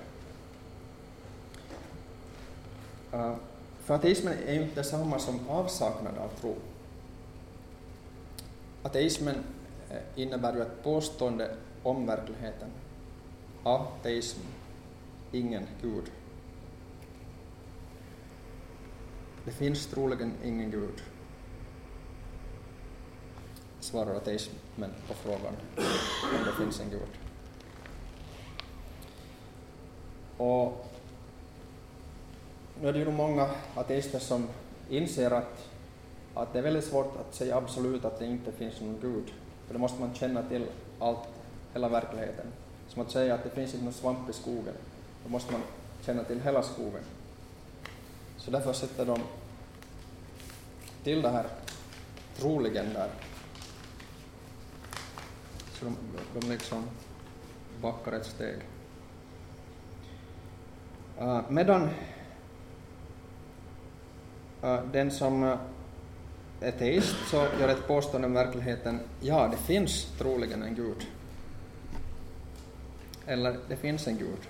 [3.14, 3.34] Uh,
[3.84, 6.54] för ateismen är ju inte detsamma som avsaknad av tro.
[8.82, 9.36] Ateismen
[9.90, 12.68] eh, innebär ju ett påstående om verkligheten.
[13.62, 14.40] Ateism,
[15.32, 16.04] ingen Gud.
[19.48, 21.02] Det finns troligen ingen Gud,
[23.80, 25.56] svarar ateismen på frågan
[26.22, 27.08] om det finns en Gud.
[30.36, 30.86] Och
[32.80, 34.48] nu är det ju många ateister som
[34.90, 35.68] inser att,
[36.34, 39.32] att det är väldigt svårt att säga absolut att det inte finns någon Gud.
[39.66, 40.66] För då måste man känna till
[40.98, 41.28] allt,
[41.72, 42.46] hela verkligheten.
[42.88, 44.74] Som att säga att det finns inte någon svamp i skogen.
[45.24, 45.62] Då måste man
[46.06, 47.02] känna till hela skogen.
[48.36, 49.20] Så därför sätter de
[51.08, 51.46] till det här
[52.36, 53.08] troligen där.
[55.72, 55.96] Så de,
[56.40, 56.84] de liksom
[57.82, 58.56] backar ett steg.
[61.20, 61.88] Uh, medan
[64.64, 65.58] uh, den som uh,
[66.60, 71.06] är teist så gör ett påstående om verkligheten, ja, det finns troligen en gud.
[73.26, 74.48] Eller, det finns en gud.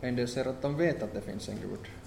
[0.00, 1.97] En del säger att de vet att det finns en gud.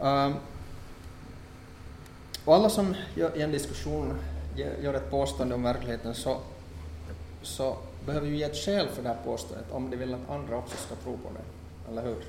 [0.00, 0.34] Um,
[2.44, 2.94] och alla som
[3.34, 4.14] i en diskussion
[4.56, 6.36] gör ett påstående om verkligheten så,
[7.42, 10.56] så behöver ju ge ett skäl för det här påståendet om de vill att andra
[10.56, 12.24] också ska tro på det, eller hur?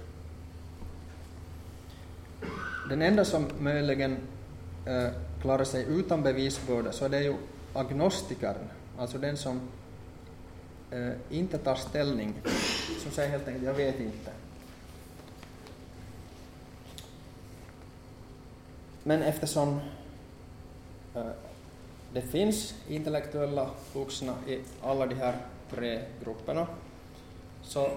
[2.89, 4.17] Den enda som möjligen
[4.85, 5.07] eh,
[5.41, 7.35] klarar sig utan bevisbörda så är det ju
[7.73, 9.61] agnostikern, alltså den som
[10.91, 12.33] eh, inte tar ställning,
[13.03, 14.31] som säger helt enkelt ”jag vet inte”.
[19.03, 19.79] Men eftersom
[21.15, 21.31] eh,
[22.13, 25.37] det finns intellektuella vuxna i alla de här
[25.69, 26.67] tre grupperna
[27.63, 27.91] så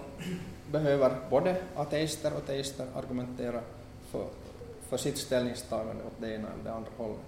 [0.71, 3.61] behöver både ateister och teister argumentera
[4.11, 4.27] för,
[4.81, 7.19] för sitt ställningstagande åt det ena eller det andra hållet.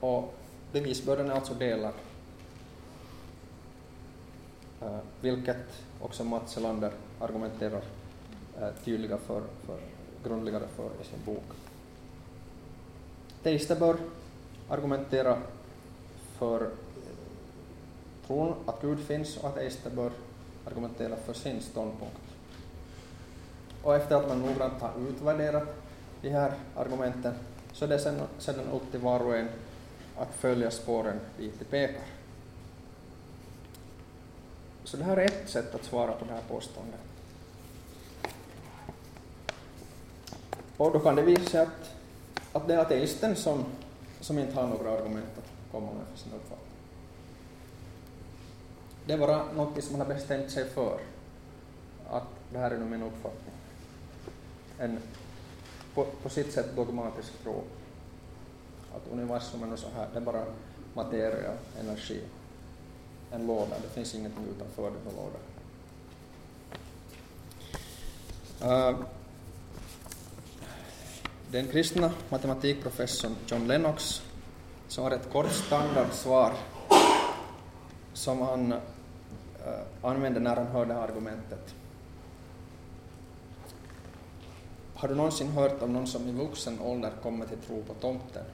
[0.00, 0.34] Och
[0.72, 1.94] bevisbördan är alltså delad,
[4.82, 7.82] eh, vilket också Mats Selander argumenterar
[8.60, 9.78] eh, tydliga för, för
[10.24, 11.44] grundligare för i sin bok.
[13.42, 13.96] Teister bör
[14.68, 15.38] argumentera
[16.38, 16.68] för eh,
[18.26, 20.12] tron att Gud finns och att ateister bör
[20.66, 22.16] argumentera för sin ståndpunkt.
[23.82, 25.68] Och efter att man noggrant har utvärderat
[26.22, 27.34] de här argumenten
[27.72, 29.48] så är det sedan, sedan upp till var och en
[30.16, 32.02] att följa spåren dit de pekar.
[34.84, 37.07] Så det här är ett sätt att svara på det här påståendet.
[40.78, 41.90] Och då kan det visa sig att,
[42.52, 43.64] att det är ateisten som,
[44.20, 46.68] som inte har några argument att komma med för sin uppfattning.
[49.06, 51.00] Det är bara något som man har bestämt sig för,
[52.10, 53.54] att det här är nu min uppfattning.
[54.78, 54.98] En
[55.94, 57.62] på, på sitt sätt dogmatisk tro.
[58.96, 60.44] Att universum är så här, det är bara
[60.94, 62.20] materia, energi,
[63.32, 65.40] en låda, det finns ingenting utanför den lådan.
[68.62, 69.00] Uh,
[71.50, 74.22] den kristna matematikprofessorn John Lennox,
[74.88, 76.52] som har ett kort standardsvar
[78.12, 78.78] som han eh,
[79.66, 81.74] äh, använde när han hörde argumentet.
[84.94, 88.44] Har du någonsin hört om någon som i vuxen ålder kommer till tro på tomten?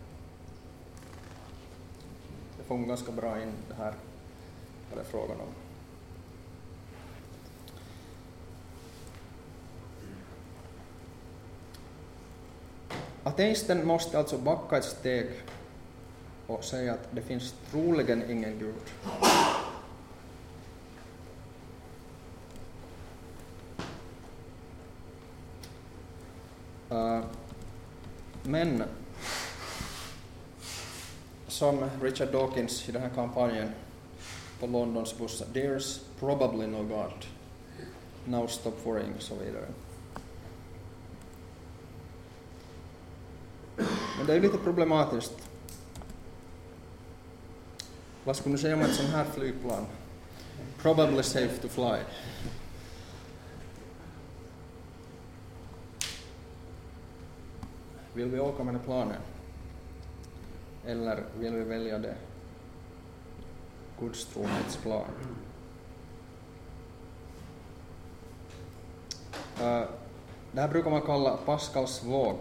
[2.58, 3.94] Det får ganska bra in det här,
[4.90, 5.63] vad det är frågan om.
[13.24, 15.26] Ateisten måste alltså backa ett steg
[16.46, 18.74] och säga att det finns troligen ingen Gud.
[26.90, 27.20] Eh,
[28.42, 28.82] men
[31.48, 33.68] som Richard Dawkins i den här kampanjen
[34.60, 37.26] på Londons bussar, there's probably no God.
[38.24, 39.66] Now stop worrying och så vidare.
[43.76, 45.32] Men det är lite problematiskt.
[48.24, 49.86] Vad skulle du säga om ett sånt här flygplan?
[50.82, 51.98] Probably safe to fly.
[58.14, 59.18] Vill vi åka med det planet?
[60.86, 62.16] Eller vill vi välja det
[64.00, 65.04] gudstromhetsplan?
[69.60, 69.84] Uh, eh,
[70.52, 72.36] det här brukar man kalla Pascals våg.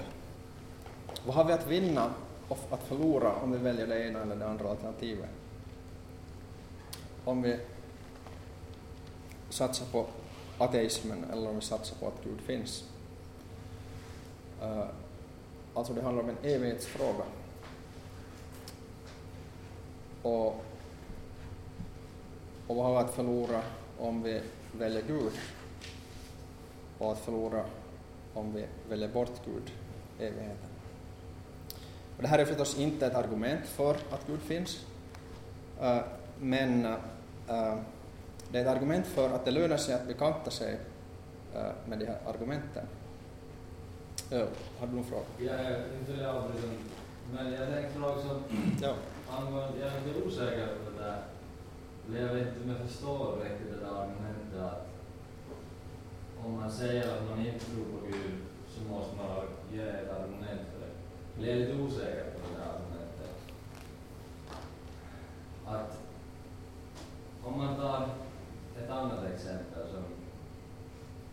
[1.26, 2.14] Vad har vi att vinna
[2.48, 5.30] och att förlora om vi väljer det ena eller det andra alternativet?
[7.26, 7.60] Om vi
[9.50, 10.06] satsar på
[10.58, 12.84] ateismen eller om vi satsar på att Gud finns.
[14.62, 14.86] Uh,
[15.74, 17.24] alltså det handlar om en evighetsfråga.
[20.22, 20.48] Och,
[22.68, 23.62] och vad har vi att förlora
[24.00, 25.32] om vi väljer Gud?
[26.98, 27.66] Och att förlora
[28.34, 29.72] om vi väljer bort Gud,
[30.20, 30.73] evigheten.
[32.18, 34.86] Och det här är förstås inte ett argument för att Gud finns,
[35.82, 36.00] uh,
[36.40, 37.76] men uh,
[38.52, 40.74] det är ett argument för att det lönar sig att bekanta sig
[41.56, 42.86] uh, med de här argumenten.
[44.32, 44.46] Uh,
[44.80, 45.24] har du någon fråga?
[45.38, 45.56] Jag
[46.00, 46.68] inte avbryta,
[47.34, 48.42] men jag tänkte också
[48.82, 48.94] ja.
[49.32, 51.18] angående, jag är lite osäker på det där,
[52.08, 54.88] eller jag vet inte om jag förstår riktigt det där argumentet att
[56.46, 58.34] om man säger att man inte tror på Gud
[58.70, 59.28] så måste man
[59.74, 60.73] ge ett argument
[61.40, 63.36] osäker på det där argumentet.
[65.66, 66.00] Att
[67.44, 68.10] om man tar
[68.84, 70.04] ett annat exempel som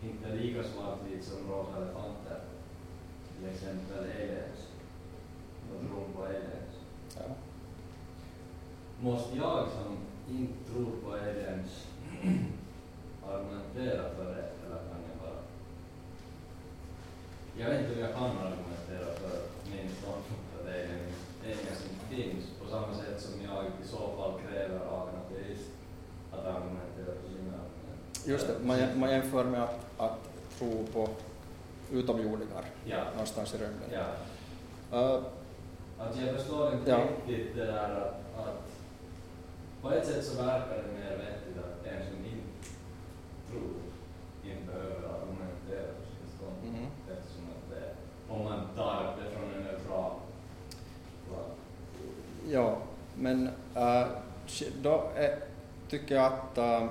[0.09, 2.39] inte är lika svartvitt som rosa elefanter,
[3.37, 4.67] till exempel aliens,
[5.73, 6.47] och tron på aliens.
[7.15, 7.21] Ja.
[8.99, 9.97] Måste jag som
[10.29, 11.87] inte tror på aliens
[13.27, 15.41] argumentera för det, eller kan jag bara...
[17.57, 22.45] Jag vet inte om jag kan argumentera för min ståndpunkt att aliens, aliens inte finns,
[22.61, 25.71] på samma sätt som jag i så fall kräver av en ateist
[26.31, 26.43] att
[27.41, 28.25] sina argument.
[28.25, 30.19] Just det, man, man jämför med att, att
[30.57, 31.09] tro på
[31.91, 33.03] utomjordingar ja.
[33.11, 33.89] någonstans i rymden.
[33.91, 34.05] Ja.
[34.99, 35.23] Uh,
[35.99, 36.97] alltså jag förstår inte ja.
[36.97, 38.71] riktigt det där att, att
[39.81, 42.69] på ett sätt så verkar det mer vettigt att en som inte
[43.49, 43.73] tror
[44.43, 47.17] inte behöver argumentera för sin ståndpunkt mm.
[47.17, 47.87] eftersom att det,
[48.33, 50.11] om man tar det från en neutral
[52.51, 52.77] Ja,
[53.15, 54.07] men äh,
[54.81, 55.39] då är,
[55.89, 56.89] tycker jag att äh,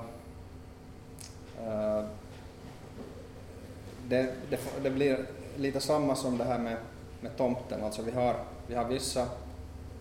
[4.08, 6.76] det, det, det, blir lite samma som det här med,
[7.20, 8.36] med tomten, alltså vi har,
[8.66, 9.28] vi har vissa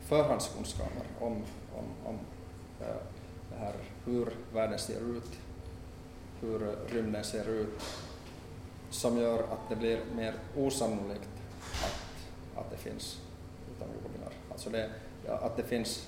[0.01, 1.34] förhandskunskaper om,
[1.76, 2.20] om, om
[2.80, 3.74] det här,
[4.05, 5.39] hur världen ser ut,
[6.41, 7.82] hur rymden ser ut,
[8.89, 11.30] som gör att det blir mer osannolikt
[11.84, 13.22] att, att det finns
[13.76, 14.32] utomjordingar.
[14.51, 14.89] Alltså det,
[15.28, 16.07] att det finns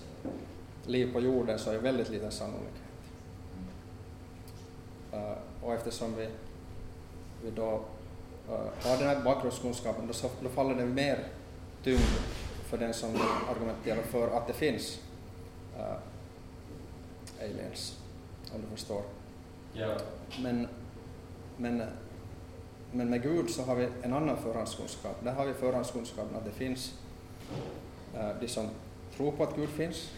[0.86, 2.82] liv på jorden så är väldigt liten sannolikhet.
[5.14, 6.30] Uh, och eftersom vi,
[7.43, 7.86] vi då
[8.49, 11.28] uh, har den här bakgrundskunskapen då, så, då faller det mer
[11.84, 12.01] tyngd
[12.66, 13.09] för den som
[13.49, 14.99] argumenterar för att det finns
[15.78, 15.95] uh,
[17.41, 17.99] aliens,
[18.55, 19.01] om du förstår.
[19.74, 19.97] Ja.
[20.43, 20.68] Men,
[21.57, 21.84] men,
[22.91, 25.24] men med Gud så har vi en annan förhandskunskap.
[25.24, 26.93] Där har vi förhandskunskapen att det finns
[28.39, 28.70] de som
[29.16, 30.12] tror på att Gud finns,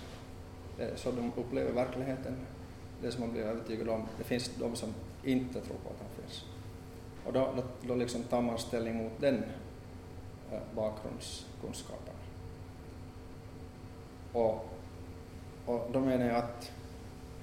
[0.79, 2.35] eh, så de upplever verkligheten,
[3.01, 4.07] det som man blir övertygad om.
[4.17, 6.45] Det finns de som inte tror på att han finns.
[7.25, 9.43] Och då, då, då liksom tar man ställning mot den
[10.51, 12.13] eh, bakgrundskunskapen.
[14.33, 14.65] Och,
[15.65, 16.71] och då menar jag att,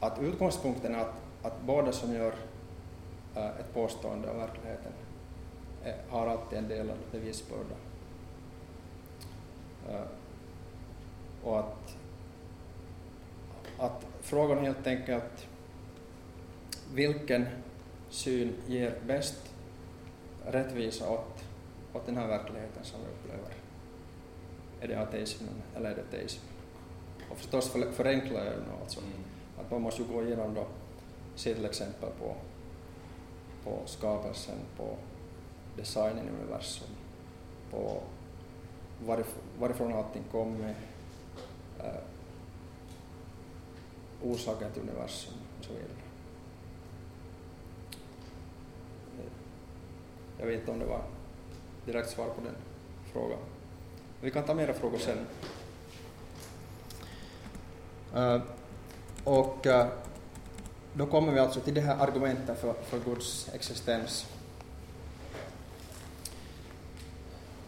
[0.00, 2.34] att utgångspunkten är att, att båda som gör
[3.36, 4.92] eh, ett påstående om verkligheten
[6.08, 7.74] har alltid en delad bevisbörda.
[11.44, 11.96] Och att,
[13.78, 15.48] att frågan helt enkelt
[16.94, 17.46] vilken
[18.08, 19.54] syn ger bäst
[20.46, 21.44] rättvisa åt,
[21.92, 23.54] åt den här verkligheten som vi upplever?
[24.80, 26.50] Är det ateismen eller är det teismen?
[27.30, 29.00] Och förstås för, förenklar jag nu alltså.
[29.00, 29.12] Mm.
[29.58, 30.66] Att man måste ju gå igenom då,
[31.34, 32.34] se till exempel på,
[33.64, 34.96] på skapelsen, på
[35.76, 36.88] designen i universum,
[37.70, 38.00] på
[39.06, 40.74] varifrån, varifrån allting kommer,
[44.22, 45.88] orsaken till universum och så vidare.
[50.38, 51.02] Jag vet inte om det var
[51.86, 52.54] direkt svar på den
[53.12, 53.38] frågan.
[54.20, 55.26] Vi kan ta mera frågor sen.
[58.14, 58.42] Äh, uh,
[59.24, 59.86] och uh,
[60.94, 64.26] då kommer vi alltså till det här argumentet för, för Guds existens.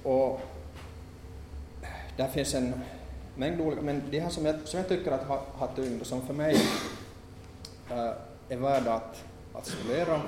[0.03, 0.41] Och
[2.17, 2.75] där finns en
[3.37, 6.07] mängd olika, men de här som jag, som jag tycker att har, har tyngd och
[6.07, 6.57] som för mig
[7.91, 8.13] äh,
[8.49, 10.21] är värda att, att studera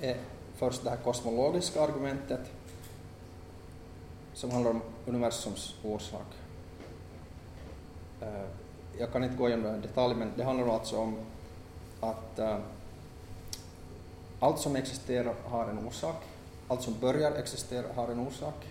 [0.00, 0.16] är eh,
[0.56, 2.40] först det här kosmologiska argumentet
[4.34, 6.26] som handlar om universums orsak.
[8.20, 8.28] Äh,
[8.98, 11.16] jag kan inte gå igenom det i detalj, men det handlar alltså om
[12.00, 12.56] att äh,
[14.40, 16.16] allt som existerar har en orsak
[16.68, 18.66] allt som börjar existera har en orsak.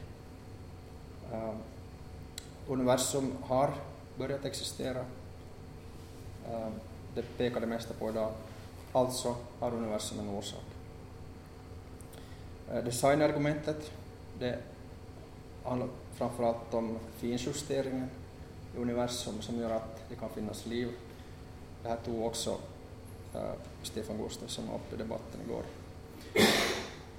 [2.68, 3.74] Universum har
[4.18, 5.00] börjat existera.
[6.50, 6.70] Eh,
[7.16, 8.32] det pekar det mesta på idag.
[8.92, 10.64] Alltså har universum en orsak.
[12.72, 13.92] Eh, designargumentet,
[14.40, 14.60] det
[15.64, 18.10] handlar framförallt om finjusteringen
[18.76, 20.92] i universum som gör att det kan finnas liv.
[21.84, 22.58] Det här tog också
[23.34, 23.54] eh,
[23.84, 25.64] Stefan Gustafsson upp i debatten igår.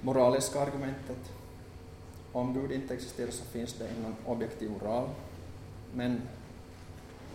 [0.01, 1.31] Moraliska argumentet.
[2.31, 5.09] Om Gud inte existerar så finns det ingen objektiv moral.
[5.93, 6.21] Men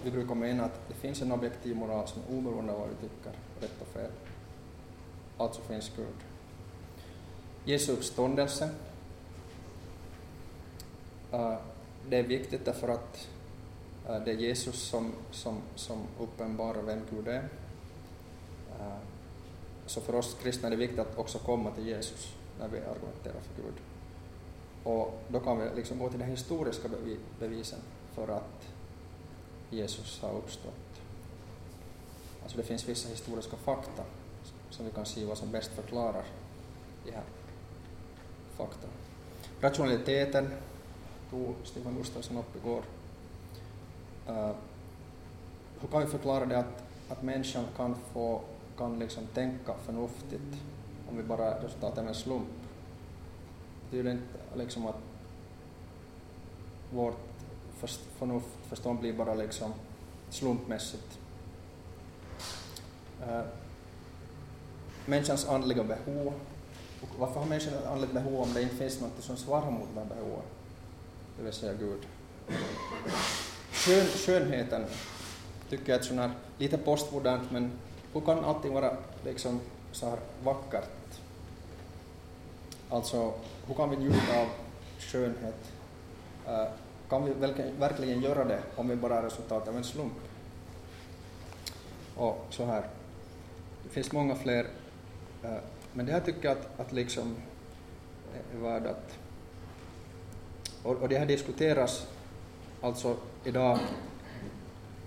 [0.04, 2.94] vi brukar mena att det finns en objektiv moral som är oberoende av vad vi
[2.94, 4.10] tycker, rätt och fel.
[5.36, 6.06] Alltså finns Gud.
[7.64, 8.70] Jesu uppståndelse.
[11.32, 11.54] Eh,
[12.08, 13.28] det är viktigt därför att
[14.08, 17.48] eh, det är Jesus som, som, som uppenbarar vem Gud är.
[18.80, 18.98] Eh,
[19.86, 23.40] så för oss kristna är det viktigt att också komma till Jesus när vi argumenterar
[23.40, 23.74] för Gud.
[24.84, 26.88] Och då kan vi liksom gå till de historiska
[27.38, 27.78] bevisen
[28.14, 28.68] för att
[29.70, 31.00] Jesus har uppstått.
[32.42, 34.02] Alltså det finns vissa historiska fakta
[34.70, 36.24] som vi kan se vad som bäst förklarar
[37.04, 37.24] de här
[38.56, 38.88] fakta.
[39.60, 40.50] Rationaliteten
[41.30, 42.82] tog Stefan Gustafsson upp igår.
[44.28, 44.52] Uh,
[45.80, 48.40] hur kan vi förklara det att, att människan kan få
[48.78, 50.56] kan liksom tänka förnuftigt
[51.10, 52.48] om vi bara resultatet av en slump?
[53.84, 54.98] Betyder inte liksom att
[56.90, 57.31] vårt
[58.18, 59.72] förnuft, förstånd blir bara liksom
[60.30, 61.18] slumpmässigt.
[63.28, 63.42] Uh,
[65.06, 66.32] människans andliga behov.
[67.02, 69.88] Och varför har människan ett andligt behov om det inte finns något som svarar mot
[69.94, 70.44] det här behovet?
[71.38, 72.00] Det vill säga Gud.
[73.72, 74.84] Skön, skönheten
[75.70, 77.72] tycker jag är här, lite postmodernt, men
[78.12, 79.60] hur kan allting vara liksom
[79.92, 80.90] så här vackert?
[82.90, 83.32] Alltså,
[83.66, 84.48] hur kan vi njuta av
[84.98, 85.72] skönhet?
[86.48, 86.66] Uh,
[87.12, 87.32] kan vi
[87.78, 90.12] verkligen göra det om vi bara är resultat av en slump?
[92.16, 92.86] Och så här.
[93.82, 94.66] Det finns många fler,
[95.44, 95.56] eh,
[95.92, 97.36] men det här tycker jag att, att liksom
[98.54, 99.18] är värt att...
[100.82, 102.06] Och, och det här diskuteras
[102.80, 103.78] alltså idag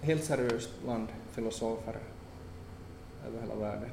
[0.01, 1.97] helt seriöst bland filosofer
[3.27, 3.89] över hela världen.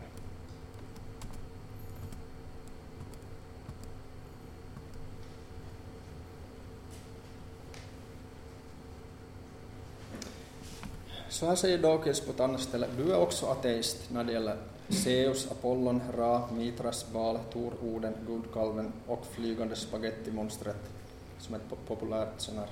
[11.32, 14.56] Så här säger Dawkins på ett annat ställe, du är också ateist när det gäller
[14.88, 20.90] Zeus, Apollon, Ra, Mitras, Baal, Tor, Oden, Guldkalven och flygande spagettimonstret
[21.38, 22.68] som ett populärt sån här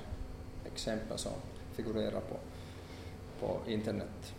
[0.67, 1.33] exempel som
[1.75, 2.37] figurerar på,
[3.41, 4.35] på internet.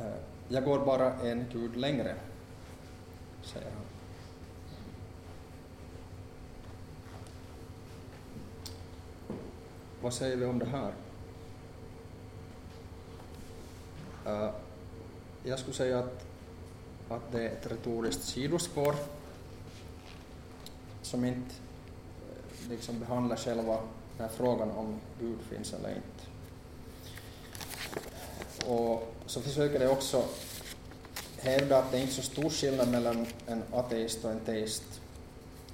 [0.00, 0.06] Eh,
[0.48, 2.14] jag går bara en gud längre,
[3.42, 3.84] säger han.
[10.02, 10.88] Vad säger vi om det här?
[10.88, 10.94] Uh,
[14.26, 14.50] Äh,
[15.42, 16.24] jag skulle säga att,
[17.08, 18.94] att det är ett retoriskt sidospår
[21.02, 21.54] som inte
[22.30, 23.78] eh, liksom behandlar själva
[24.16, 26.24] den här frågan om Gud finns eller inte.
[28.70, 30.24] Och så försöker det också
[31.38, 35.00] hävda att det inte är så stor skillnad mellan en ateist och en teist.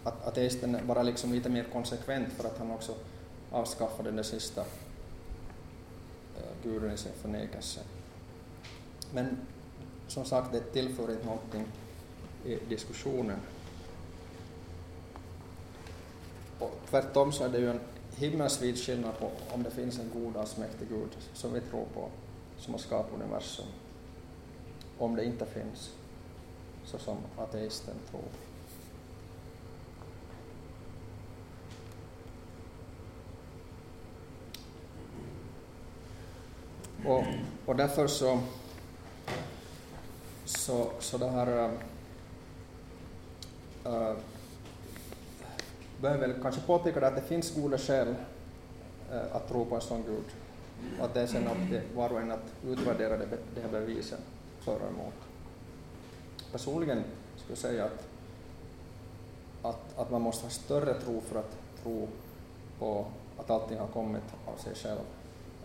[0.05, 2.95] Att ateisten är bara liksom lite mer konsekvent för att han också
[3.51, 4.61] avskaffade den sista
[6.37, 7.81] eh, guden i sin förnekelse.
[9.13, 9.39] Men
[10.09, 11.65] som sagt, det tillför inte någonting
[12.45, 13.39] i diskussionen.
[16.59, 17.81] Och tvärtom så är det ju en
[18.17, 22.09] himmelsvid skillnad på om det finns en god allsmäktig Gud som vi tror på,
[22.59, 23.67] som har skapat universum,
[24.99, 25.91] om det inte finns,
[26.85, 28.23] så som ateisten tror.
[37.05, 37.25] Och,
[37.67, 38.41] och därför så
[40.45, 41.71] så, så det här
[43.85, 44.17] äh,
[46.01, 48.15] behöver väl kanske påpeka att det finns goda skäl
[49.13, 50.25] äh, att tro på en sån Gud.
[50.99, 53.69] Och att det är sen upp till var och en att utvärdera det, de här
[53.69, 54.19] bevisen
[54.61, 55.15] för och emot.
[56.53, 57.05] Personligen
[57.37, 58.07] skulle jag säga att,
[59.63, 62.09] att, att man måste ha större tro för att tro
[62.79, 63.07] på
[63.39, 65.01] att allting har kommit av sig själv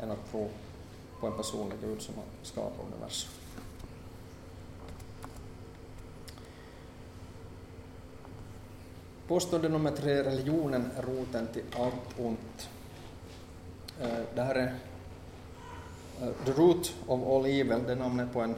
[0.01, 0.49] än att tro
[1.19, 3.44] på en personlig Gud som har skapat universum.
[9.27, 12.69] Påstående nummer tre, religionen är roten till allt ont.
[14.01, 14.73] Eh, det här är
[16.21, 18.55] eh, The Root of All Evil, det är namnet på en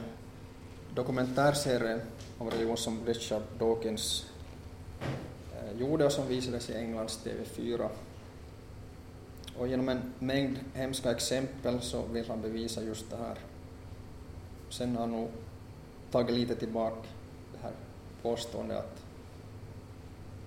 [0.94, 2.00] dokumentärserie
[2.38, 4.26] om religion som Richard Dawkins
[5.00, 7.88] eh, gjorde och som visades i Englands TV4.
[9.58, 13.38] Och genom en mängd hemska exempel så vill han bevisa just det här.
[14.70, 15.28] Sen har han nog
[16.10, 17.08] tagit lite tillbaka
[17.52, 17.72] det här
[18.22, 19.07] påståendet att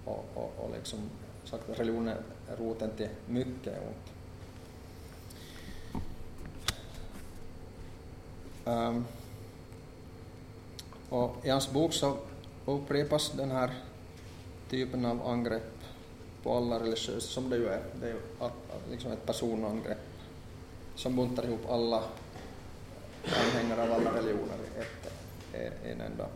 [0.06, 1.00] och, och, och liksom
[1.46, 2.18] sagt att religionen
[2.50, 4.12] är roten till mycket ont.
[8.66, 9.06] Um,
[11.10, 12.18] och I hans bok så
[12.66, 13.72] upprepas den här
[14.70, 15.78] typen av angrepp
[16.44, 17.84] på alla religiösa, som det ju är.
[18.00, 18.20] Det är ju
[18.92, 19.98] liksom ett personangrepp
[20.96, 22.04] som buntar ihop alla
[23.24, 24.58] anhängare av alla religioner
[25.54, 26.28] i en enda.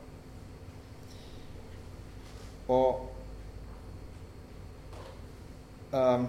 [2.68, 3.14] Och
[5.95, 6.27] um,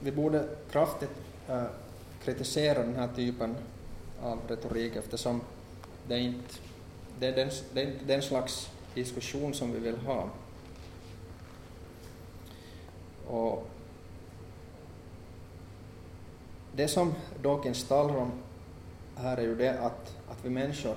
[0.00, 1.10] vi borde kraftigt
[1.50, 1.64] uh,
[2.24, 3.56] kritisera den här typen
[4.22, 5.40] av retorik eftersom
[6.08, 6.54] det, inte,
[7.18, 10.28] det, är den, det är inte den slags diskussion som vi vill ha.
[13.26, 13.66] Och
[16.72, 18.32] det som Dawkins talar om
[19.16, 20.96] här är ju det att, att vi människor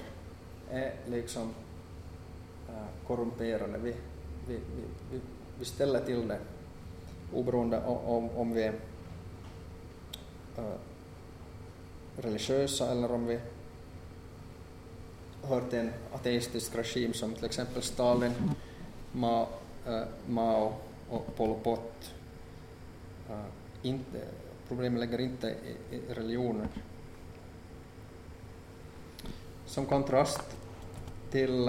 [0.72, 1.54] är liksom
[2.70, 3.78] äh, korrumperade.
[3.78, 3.96] Vi,
[4.48, 5.20] vi, vi, vi,
[5.60, 6.40] vi ställer till det
[7.34, 8.74] oberoende om, om vi eh,
[10.58, 10.74] är äh,
[12.18, 13.40] religiösa eller om vi
[15.44, 18.52] hör till en ateistisk regim som till exempel Stalin, eh,
[19.12, 19.48] Mao,
[19.88, 20.74] äh, Mao
[21.10, 22.14] och Pol Pot.
[23.30, 23.46] Eh, äh,
[23.82, 24.22] inte,
[24.68, 26.68] problemet ligger inte i, i religionen.
[29.66, 30.58] Som kontrast
[31.32, 31.66] till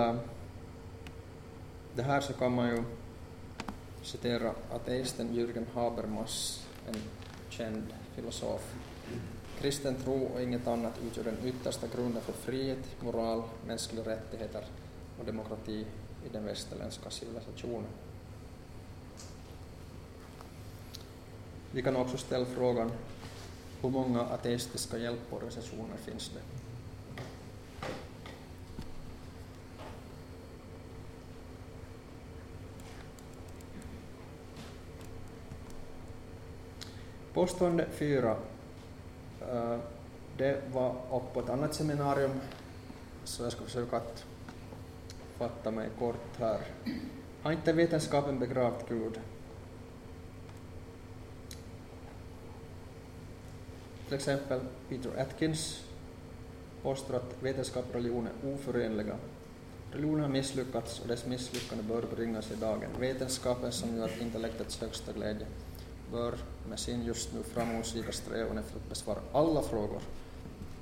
[1.95, 2.85] det här så kan man ju
[4.03, 6.97] citera ateisten Jürgen Habermas, en
[7.51, 8.75] känd filosof
[9.61, 14.65] Kristen tro och inget annat utgör den yttersta grunden för frihet, moral, mänskliga rättigheter
[15.19, 15.87] och demokrati
[16.27, 17.91] i den västerländska civilisationen.
[21.73, 22.93] Vi kan också ställa frågan
[23.83, 26.60] hur många ateistiska hjälporganisationer finns det?
[37.35, 38.37] Påstående fyra
[39.41, 39.79] äh,
[40.37, 42.41] det var upp på ett annat seminarium,
[43.25, 44.25] så jag ska försöka att
[45.39, 46.61] fatta mig kort här.
[47.43, 49.21] Har inte vetenskapen begravt Gud?
[54.07, 55.85] Till exempel Peter Atkins
[56.83, 59.17] påstår att vetenskap och religion är oförenliga.
[59.93, 62.91] Religionen har misslyckats och dess misslyckande bör bringas i dagen.
[63.01, 65.47] Vetenskapen som gör intellektets högsta glädje
[66.13, 66.35] bör
[66.69, 70.01] med sin just nu framgångsrika strävan efter att besvara alla frågor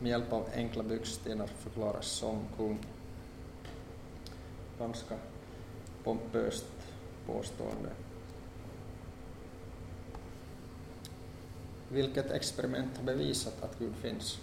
[0.01, 2.79] med hjälp av enkla byggstenar förklaras som kung.
[4.79, 5.15] Ganska
[6.05, 6.67] pompöst
[7.27, 7.91] påstående.
[11.89, 14.39] Vilket experiment har bevisat att Gud finns?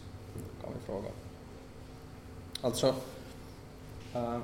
[0.64, 1.10] Kan vi fråga.
[2.62, 2.96] Alltså,
[4.14, 4.40] äh,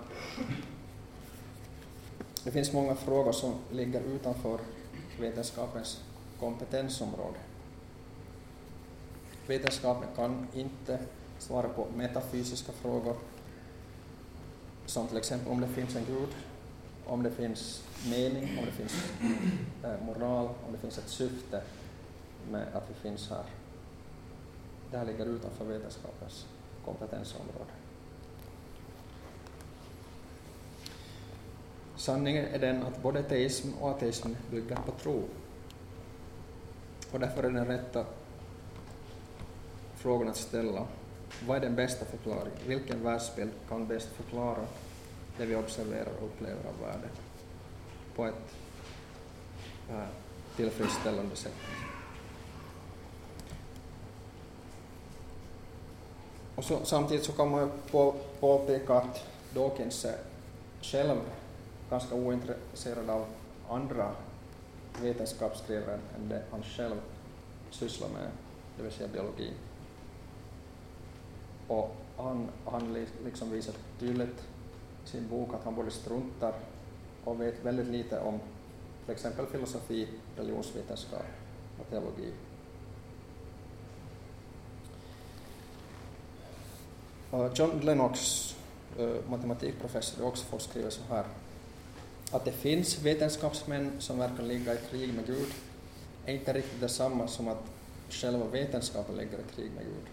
[2.43, 4.59] det finns många frågor som ligger utanför
[5.19, 6.01] vetenskapens
[6.41, 7.39] kompetensområde.
[9.47, 10.99] Vetenskapen kan inte
[11.39, 13.15] svara på metafysiska frågor,
[14.85, 16.29] som till exempel om det finns en gud,
[17.05, 19.11] om det finns mening, om det finns
[19.83, 21.61] eh, moral, om det finns ett syfte
[22.51, 23.43] med att vi finns här.
[24.91, 26.45] Det här ligger utanför vetenskapens
[26.85, 27.71] kompetensområde.
[31.95, 35.23] Sanningen är den att både teism och ateism bygger på tro.
[37.11, 38.05] Och därför är den rätta
[39.95, 40.85] frågan att ställa,
[41.47, 42.59] vad är den bästa förklaringen?
[42.67, 44.65] Vilken världsbild kan bäst förklara
[45.37, 47.09] det vi observerar och upplever av världen
[48.15, 48.55] på ett
[49.89, 50.05] äh,
[50.55, 51.53] tillfredsställande sätt?
[56.55, 60.17] Och så, samtidigt så kan man ju på, påpeka att Dawkins är
[60.81, 61.19] själv
[61.89, 63.25] ganska ointresserad av
[63.69, 64.11] andra
[65.01, 66.95] vetenskapsskrivaren än det han själv
[67.69, 68.27] sysslar med,
[68.77, 69.53] det vill säga biologi.
[71.67, 74.47] Och han, han liksom visar tydligt
[75.05, 76.53] i sin bok att han både struntar
[77.23, 78.39] och vet väldigt lite om
[79.05, 81.25] till exempel filosofi, religionsvetenskap
[81.79, 82.33] och teologi.
[87.55, 88.19] John Lennox,
[88.99, 91.25] eh, matematikprofessor i Oxford, skriver så här
[92.31, 95.53] att det finns vetenskapsmän som verkar ligga i krig med Gud
[96.25, 97.63] är inte riktigt detsamma som att
[98.09, 100.05] själva vetenskapen ligger i krig med Gud.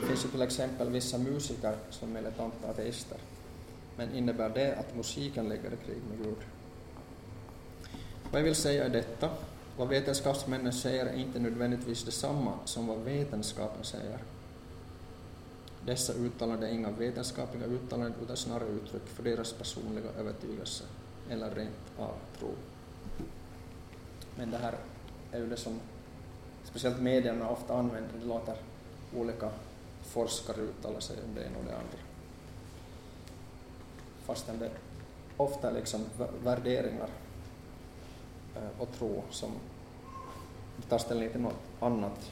[0.00, 3.18] Det finns ju till exempel vissa musiker som är militanta ateister.
[3.96, 6.36] Men innebär det att musiken ligger i krig med Gud?
[8.30, 9.30] Vad jag vill säga är detta.
[9.76, 14.18] Vad vetenskapsmännen säger är inte nödvändigtvis detsamma som vad vetenskapen säger.
[15.86, 20.84] Dessa uttalanden är inga vetenskapliga uttalanden utan snarare uttryck för deras personliga övertygelse
[21.30, 22.50] eller rent av tro.
[24.36, 24.74] Men det här
[25.32, 25.80] är ju det som
[26.64, 28.56] speciellt medierna ofta använder, det låter
[29.16, 29.50] olika
[30.02, 31.98] forskare uttala sig om det ena och det andra.
[34.24, 34.70] Fastän det
[35.36, 36.04] ofta är liksom
[36.44, 37.08] värderingar
[38.56, 39.50] eh, och tro som
[40.88, 42.30] tar ställning till något annat,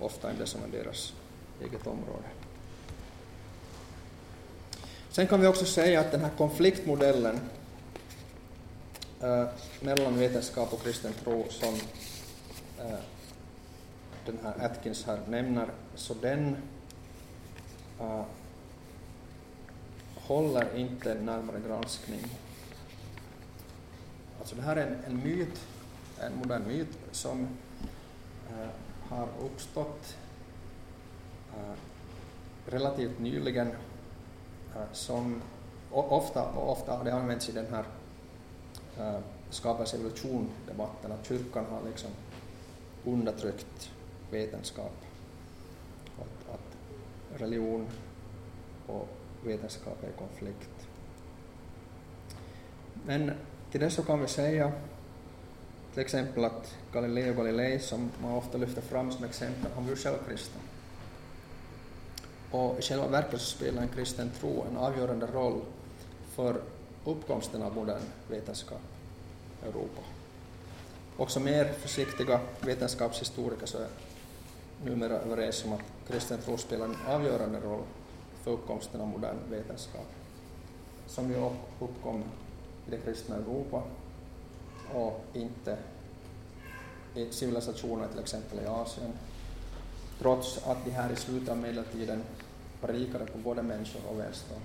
[0.00, 1.12] ofta än det som är deras
[1.60, 2.28] eget område.
[5.10, 7.40] Sen kan vi också säga att den här konfliktmodellen
[9.80, 11.74] mellan vetenskap och kristen tro som
[12.78, 12.98] äh,
[14.26, 16.56] den här Atkins här nämner, så den
[18.00, 18.22] äh,
[20.14, 22.24] håller inte närmare granskning.
[24.38, 25.60] Alltså det här är en, en myt,
[26.20, 27.48] en modern myt som
[28.50, 28.68] äh,
[29.08, 30.16] har uppstått
[31.56, 31.74] äh,
[32.66, 33.68] relativt nyligen
[34.76, 35.42] äh, som
[35.90, 37.84] ofta, ofta har det använts i den här
[39.00, 39.20] Eh, äh,
[39.50, 42.10] skapelse evolution-debatten, att kyrkan har liksom
[43.04, 43.90] undertryckt
[44.30, 44.96] vetenskap.
[46.18, 47.86] Att, att religion
[48.86, 49.08] och
[49.44, 50.88] vetenskap är i konflikt.
[53.06, 53.32] Men
[53.70, 54.72] till det så kan vi säga
[55.92, 59.96] till exempel att Galileo Galilei, som man ofta lyfter fram som exempel, han var ju
[59.96, 60.60] själv kristen.
[62.50, 65.60] Och i själva verket så spelar en kristen tro en avgörande roll
[66.34, 66.60] för
[67.04, 68.80] uppkomsten av modern vetenskap
[69.62, 70.02] i Europa.
[71.16, 73.88] Också mer försiktiga vetenskapshistoriker så är
[74.84, 77.82] numera överens om att kristen tro spelar en avgörande roll
[78.42, 80.06] för uppkomsten av modern vetenskap,
[81.06, 82.24] som ju uppkom
[82.86, 83.82] i det kristna Europa
[84.94, 85.78] och inte
[87.14, 89.12] i civilisationer till exempel i Asien,
[90.18, 92.22] trots att de här i slutet av medeltiden
[92.80, 94.64] predikade på både människor och välstånd.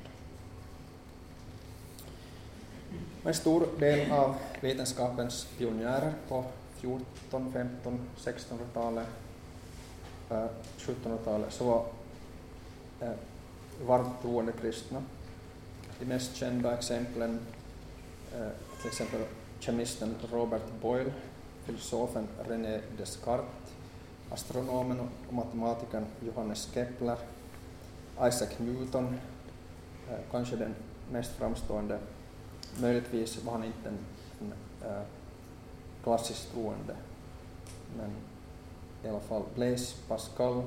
[3.26, 6.44] En stor del av vetenskapens pionjärer på
[6.82, 9.08] 14, 15, 1600-talet,
[10.78, 11.86] 1700-talet så var
[13.86, 15.02] varmt troende kristna.
[16.00, 17.40] De mest kända exemplen
[18.34, 18.50] eh,
[18.82, 19.22] till exempel
[19.60, 21.14] kemisten Robert Boyle,
[21.66, 23.74] filosofen René Descartes,
[24.30, 27.18] astronomen och matematikern Johannes Kepler,
[28.22, 29.20] Isaac Newton,
[30.10, 30.76] eh, kanske den
[31.12, 32.00] mest framstående
[32.82, 33.98] Möjligtvis var han inte en,
[34.42, 34.54] en
[34.90, 35.02] äh,
[36.04, 36.96] klassiskt troende,
[37.98, 38.12] men
[39.04, 40.64] i alla fall Blaise Pascal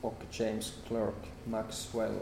[0.00, 2.14] och James Clerk Maxwell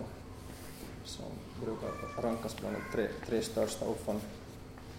[1.05, 1.25] som
[1.65, 4.21] brukar rankas bland de tre, tre största uppfann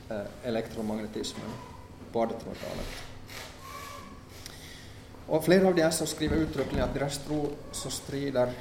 [0.09, 1.49] äh, elektromagnetismen
[2.11, 2.87] på 1800-talet.
[5.27, 8.53] Och flera av de som skriver uttryckligen att deras tro så strider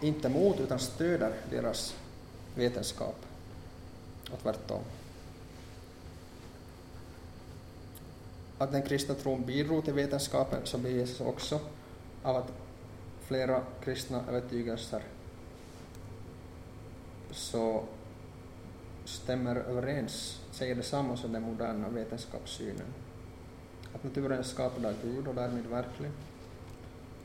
[0.00, 1.96] inte mot utan stöder deras
[2.54, 3.16] vetenskap
[4.32, 4.82] och tvärtom.
[8.58, 11.60] Att den kristna tron bidrog till vetenskapen så bevisas också
[12.22, 12.52] av att
[13.20, 15.02] flera kristna övertygelser
[17.30, 17.84] så
[19.04, 22.94] stämmer överens, säger detsamma som den moderna vetenskapssynen.
[23.94, 26.10] Att naturen är skapad av Gud och därmed verklig.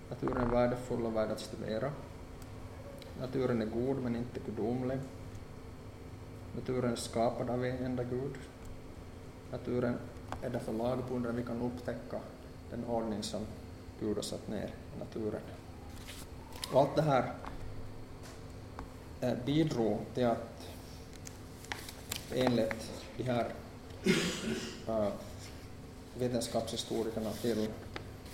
[0.09, 1.91] Naturen är värdefull och värd att studera.
[3.19, 4.99] Naturen är god men inte gudomlig.
[6.55, 8.35] Naturen är skapad av en enda Gud.
[9.51, 9.97] Naturen
[10.41, 12.19] är därför lagbunden, vi kan upptäcka
[12.69, 13.45] den ordning som
[13.99, 15.41] Gud har satt ner i naturen.
[16.73, 17.33] Och allt det här
[19.21, 20.67] eh, bidrog till att
[22.33, 23.53] enligt de här
[24.87, 25.07] eh,
[26.17, 27.67] vetenskapshistorikerna till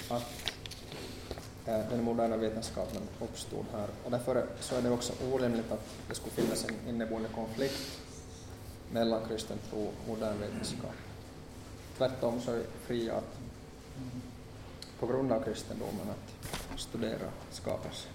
[0.09, 0.53] att
[1.65, 3.87] eh, den moderna vetenskapen uppstod här.
[4.05, 8.01] Och därför så är det också olämpligt att det skulle finnas en inneboende konflikt
[8.91, 10.93] mellan kristen tro och modern vetenskap.
[11.97, 13.37] Tvärtom så är vi fria att
[14.99, 18.11] på grund av kristendomen att studera skapelsen.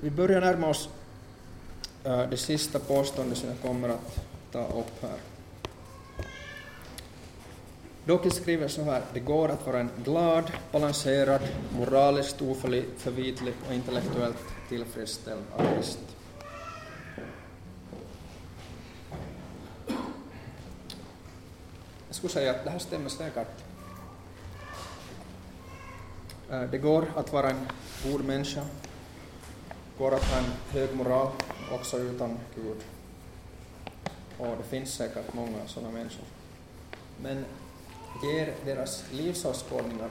[0.00, 0.88] Vi börjar närma oss
[2.04, 5.31] eh, det sista påståendet som jag kommer att ta upp här.
[8.06, 11.40] Doki skriver så här, det går att vara en glad, balanserad,
[11.78, 15.98] moraliskt oförvitlig och intellektuellt tillfredsställd artist.
[22.06, 23.48] Jag skulle säga att det här stämmer säkert
[26.50, 27.68] eh, det går att vara en
[28.04, 28.62] god människa,
[29.98, 31.28] går att ha en hög moral
[31.72, 32.76] också utan Gud.
[34.38, 36.24] Och det finns säkert många sådana människor.
[37.22, 37.44] Men
[38.22, 40.10] ger deras livsåskådningar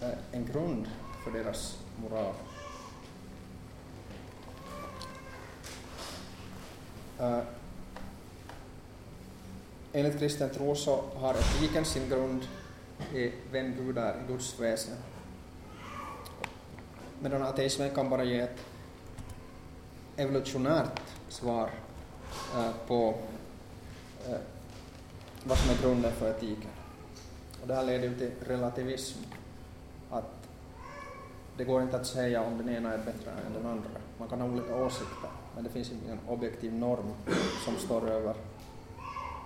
[0.00, 0.88] eh, en grund
[1.24, 2.34] för deras moral?
[7.20, 7.38] Uh,
[9.92, 12.46] enligt kristen tro så har etiken sin grund
[13.14, 14.96] i vem Gud är, Guds väsen.
[17.20, 18.58] Medan ateismen kan bara ge ett
[20.16, 21.70] evolutionärt svar
[22.56, 23.14] uh, på
[24.28, 24.36] uh,
[25.48, 26.70] vad som är grunden för etiken.
[27.62, 29.18] Och det här leder ju till relativism,
[30.10, 30.48] att
[31.56, 33.90] det går inte att säga om den ena är bättre än den andra.
[34.18, 37.12] Man kan ha olika åsikter, men det finns ingen objektiv norm
[37.64, 38.34] som står över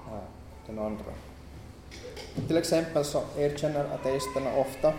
[0.08, 0.18] äh,
[0.66, 1.12] den andra.
[2.46, 4.92] Till exempel så erkänner ateisterna ofta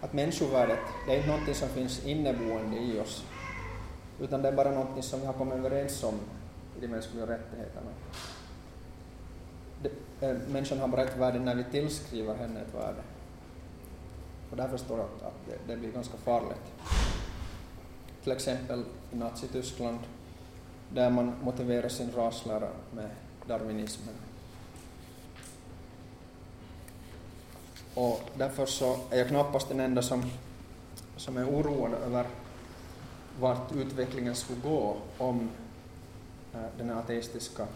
[0.00, 3.24] att människovärdet, det är inte någonting som finns inneboende i oss,
[4.20, 6.14] utan det är bara någonting som vi har kommit överens om
[6.78, 7.90] i de mänskliga rättigheterna.
[10.20, 13.02] Eh, människan har bara ett värde när vi tillskriver henne ett värde.
[14.50, 16.72] Och därför står det att det, det blir ganska farligt.
[18.22, 19.98] Till exempel i Nazityskland,
[20.88, 23.10] där man motiverar sin raslära med
[23.46, 24.14] darwinismen.
[27.94, 30.22] Och därför så är jag knappast den enda som,
[31.16, 32.26] som är oroad över
[33.40, 35.50] vart utvecklingen skulle gå om
[36.54, 37.66] äh, den ateistiska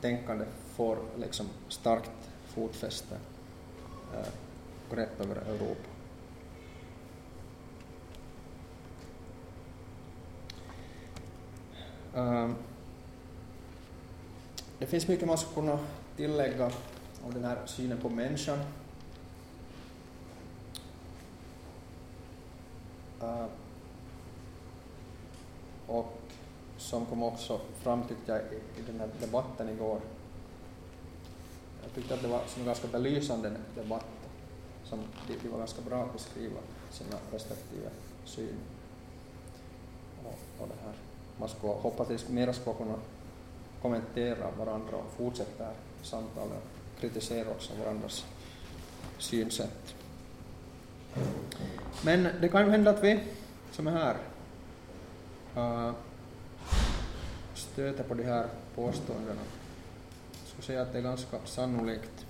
[0.00, 3.18] tänkandet får liksom starkt fotfäste
[4.14, 4.26] eh, äh,
[4.90, 5.88] grepp över Europa.
[12.14, 12.50] Äh,
[14.78, 15.78] det finns mycket man skulle kunna
[16.16, 16.70] tillägga
[17.24, 18.58] om den här synen på människan.
[23.22, 23.46] Uh,
[25.86, 26.18] och
[26.78, 30.00] som kom också fram tyckte jag i, i den här debatten igår,
[31.90, 34.06] jag tyckte att det var en ganska belysande debatt,
[34.84, 36.60] som de, de var ganska bra på att beskriva
[36.90, 37.90] sina respektive
[38.24, 38.56] syn.
[40.24, 40.94] Och, och det här.
[41.38, 42.94] Man skulle hoppas att mera skulle kunna
[43.82, 45.68] kommentera varandra och fortsätta
[46.02, 46.52] samtalet
[46.94, 48.26] och kritisera också varandras
[49.18, 49.94] synsätt.
[52.04, 53.20] Men det kan ju hända att vi
[53.72, 54.16] som är här
[55.56, 55.94] uh,
[57.54, 59.40] stöter på de här påståendena
[60.62, 62.26] skulle säga att det är ganska sannolikt.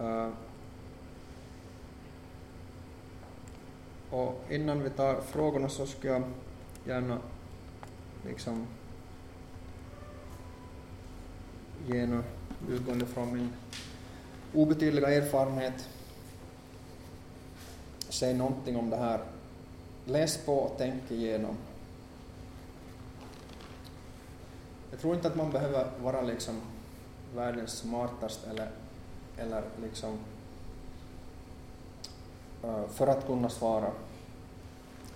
[0.00, 0.28] Uh,
[4.10, 6.22] och innan vi tar frågorna så skulle jag
[6.86, 7.18] gärna
[8.26, 8.66] liksom
[11.86, 12.22] ge
[12.68, 13.52] utgående från min
[14.54, 15.88] obetydliga erfarenhet
[18.08, 19.20] säga någonting om det här.
[20.04, 21.56] Läs på och tänk igenom.
[24.90, 26.60] Jag tror inte att man behöver vara liksom
[27.34, 28.70] världens smartaste eller,
[29.38, 30.18] eller liksom
[32.62, 33.90] eh, för att kunna svara.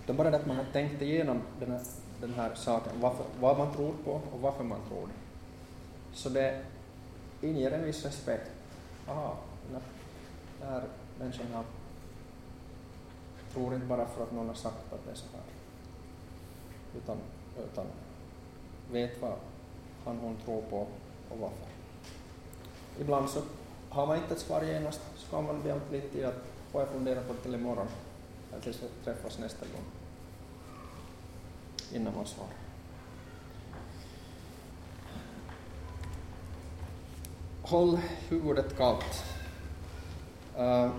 [0.05, 1.81] Det är bara det att man har tänkt igenom den här,
[2.21, 5.13] den här saken, varför, vad man tror på och varför man tror det.
[6.17, 6.61] Så det
[7.41, 8.51] inger en viss respekt.
[9.07, 9.37] Aha,
[9.71, 9.81] den
[10.69, 10.83] här
[11.19, 11.63] människan har,
[13.53, 15.43] tror inte bara för att någon har sagt att det är så här,
[16.97, 17.17] utan,
[17.71, 17.85] utan
[18.91, 19.33] vet vad
[20.05, 20.77] han hon tror på
[21.29, 21.67] och varför.
[22.99, 23.41] Ibland så
[23.89, 26.81] har man inte ett svar genast, så kan man be om lite tid att får
[26.81, 27.87] jag fundera på det till imorgon,
[28.51, 29.83] eller tills vi träffas nästa gång,
[31.93, 32.49] innan man svarar.
[37.61, 37.99] Håll
[38.29, 39.23] huvudet kallt.
[40.57, 40.89] Uh,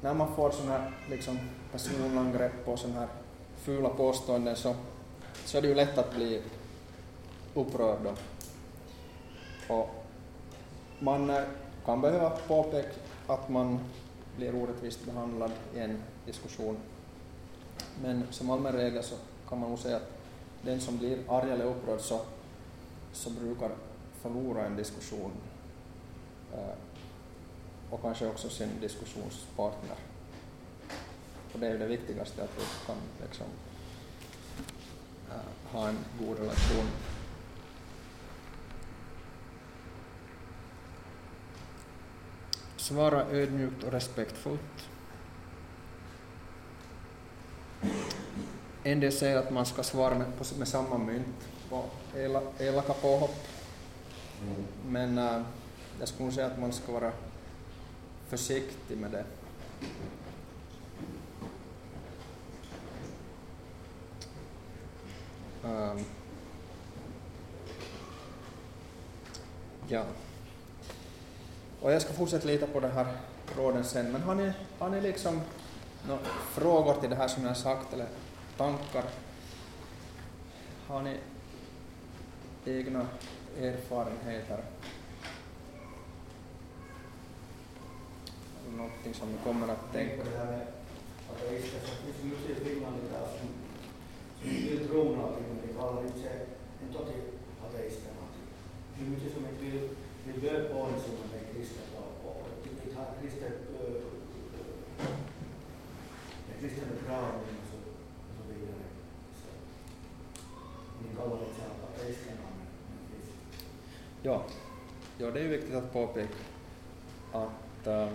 [0.00, 1.38] när man får sådana här liksom,
[1.72, 3.08] personangrepp och sådana här
[3.56, 4.74] fula påståenden så,
[5.44, 6.42] så är det ju lätt att bli
[7.54, 8.16] upprörd.
[9.68, 10.04] Och
[10.98, 11.42] man eh,
[11.84, 12.88] kan behöva påpeka
[13.26, 13.78] att man
[14.36, 16.76] blir orättvist behandlad i en diskussion.
[18.02, 19.14] Men som allmän regel så
[19.48, 20.10] kan man nog säga att
[20.62, 22.20] den som blir arg eller upprörd så,
[23.12, 23.70] så brukar
[24.22, 25.30] förlora en diskussion
[26.52, 26.74] eh,
[27.90, 29.96] och kanske också sin diskussionspartner.
[31.52, 33.46] Och det är ju det viktigaste, att vi kan liksom,
[35.30, 36.86] eh, ha en god relation
[42.84, 44.88] Svara ödmjukt och respektfullt.
[48.82, 50.26] En del säger att man ska svara med,
[50.58, 51.84] med samma mynt på
[52.58, 53.34] elaka påhopp.
[54.86, 55.42] Men äh,
[55.98, 57.12] jag skulle säga att man ska vara
[58.28, 59.24] försiktig med det.
[65.68, 66.04] Um,
[69.88, 70.04] ja.
[71.84, 73.06] Och jag ska fortsätta lite på den här
[73.56, 75.40] råden sen, men har ni, har ni liksom
[76.08, 76.20] några
[76.52, 78.06] frågor till det här som jag har sagt eller
[78.56, 79.04] tankar?
[80.86, 81.16] Har ni
[82.64, 83.06] egna
[83.60, 84.64] erfarenheter?
[88.76, 90.24] Någonting som ni kommer att tänka?
[90.24, 90.66] Det
[91.32, 93.48] ateister, finns just i Finland idag som,
[94.42, 96.46] som vill tro någonting, men de kallar inte sig
[96.82, 97.12] inte.
[98.98, 99.88] Det är mycket som inte vill,
[100.26, 101.44] en som är
[102.24, 103.06] och inte har
[106.60, 107.76] kristen begravning och så,
[108.52, 108.84] vidare.
[111.00, 112.18] Finns
[114.22, 114.44] Ja,
[115.18, 116.34] ja det är viktigt att påpeka
[117.32, 118.08] att, äh,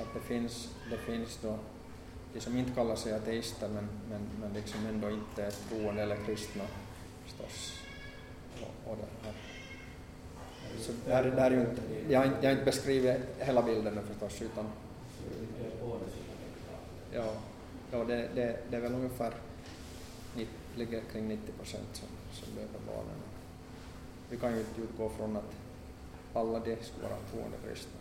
[0.00, 1.58] att det finns, det finns då
[2.34, 6.16] de som inte kallar sig ateister men, men, men liksom ändå inte är troende eller
[6.16, 6.64] kristna
[7.24, 7.72] förstås.
[8.60, 9.51] Och, och det här.
[10.80, 13.62] Så det här, det här är ju inte, jag har jag har inte beskrivit hela
[13.62, 14.64] bilden förstås utan
[17.12, 17.32] ja,
[17.92, 19.32] ja det, det, det är väl ungefär
[20.76, 23.16] ligger kring 90 procent som, som dör på barnen.
[24.30, 25.52] Vi kan ju inte utgå från att
[26.34, 28.00] alla de skulle vara troende kristna.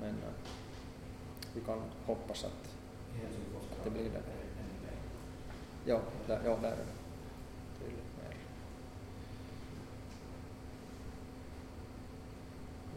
[0.00, 0.34] Men äh,
[1.54, 4.22] vi kan hoppas att, att Det blir det.
[5.84, 8.36] ja, där, ja, där är det tydligt mer.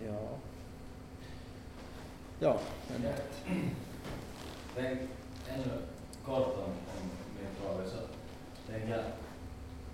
[0.03, 0.37] Ja.
[2.39, 3.11] Ja, men Ja.
[4.75, 4.99] Tänk
[5.47, 5.81] ännu
[6.25, 7.97] kort om, om min fråga så
[8.71, 9.05] tänker jag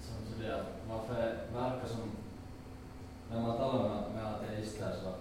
[0.01, 2.11] som studerar, varför det verkar som
[3.31, 5.11] när man talar med, med ateister så,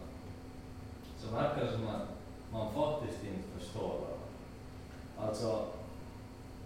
[1.19, 2.09] så verkar det som att
[2.53, 4.27] man faktiskt inte förstår varandra.
[5.19, 5.49] Alltså,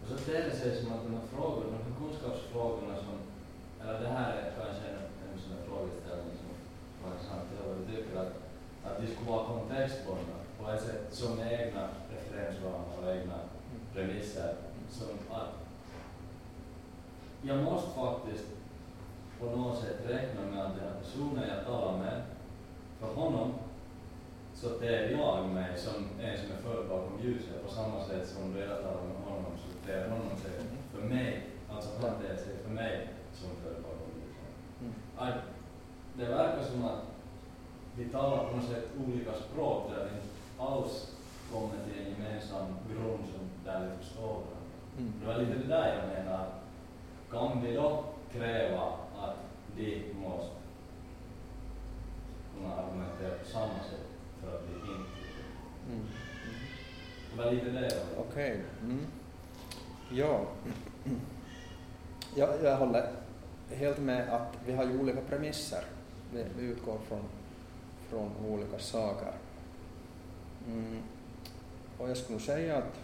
[0.03, 3.17] och så ter det sig som att de här frågorna, de här kunskapsfrågorna som,
[3.81, 6.34] eller det här är kanske en, en sån här frågeställning
[7.05, 8.33] som var intressant att höra vad du tycker att,
[8.85, 13.39] att de skulle vara kontextbundna på ett sätt som med egna referensramar och egna
[13.93, 14.55] premisser.
[14.91, 15.53] Som att
[17.43, 18.45] jag måste faktiskt
[19.41, 22.23] på något sätt räkna med att den här personen jag talar med,
[23.01, 23.55] för honom
[24.55, 28.53] så ter jag mig som en som är född bakom ljuset på samma sätt som
[28.53, 30.51] då jag talar med honom så ter honom sig
[30.93, 35.54] för mig, alltså han ter sig för mig som född bakom ljuset.
[36.17, 37.03] Det verkar som att
[37.97, 41.13] vi talar på något sätt olika språk där vi inte alls
[41.53, 44.43] kommer till en gemensam grund som där vi förstår.
[44.99, 45.13] Mm.
[45.21, 46.47] Det var lite det där jag menar.
[47.31, 48.83] Kan vi då kräva
[49.19, 49.37] att
[49.77, 50.57] de måste
[52.55, 54.09] kunna argumentera på samma sätt
[54.41, 55.25] för att vi inte
[55.89, 56.05] Mm.
[57.31, 58.61] Det var lite det Okej.
[58.83, 59.07] Mm.
[60.11, 60.41] Ja.
[62.37, 63.13] ja, jag håller
[63.71, 65.85] helt med att vi har ju olika premisser.
[66.35, 67.25] Vi, utgår från,
[68.09, 69.33] från olika saker.
[70.69, 71.03] Mm.
[71.99, 73.01] Och jag skulle säga att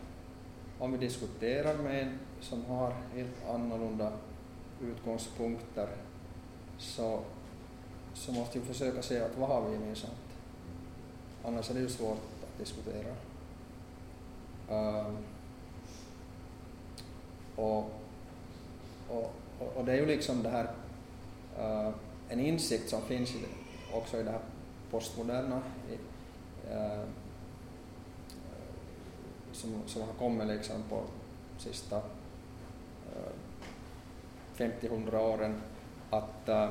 [0.78, 4.12] om vi diskuterar med en som har helt annorlunda
[4.82, 5.88] utgångspunkter
[6.78, 7.20] så,
[8.14, 10.14] så måste vi försöka se att vad har vi gemensamt.
[11.44, 13.14] Annars är det ju svårt att diskutera.
[14.70, 15.16] Um,
[17.56, 17.90] och,
[19.08, 20.70] och, och, och det är ju liksom det här,
[21.60, 21.94] uh,
[22.30, 23.32] en insikt som finns
[23.92, 24.40] också i det här
[24.90, 25.94] postmoderna, i,
[26.72, 27.04] äh,
[29.52, 31.02] som, som har kommit liksom på
[31.58, 32.02] sista eh,
[34.66, 35.60] äh, 50-100 åren,
[36.10, 36.70] att, äh,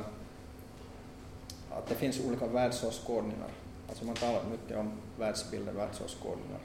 [1.71, 3.49] att det finns olika världsåskådningar.
[3.89, 6.59] Alltså man talar mycket om världsbilder, världsåskådningar.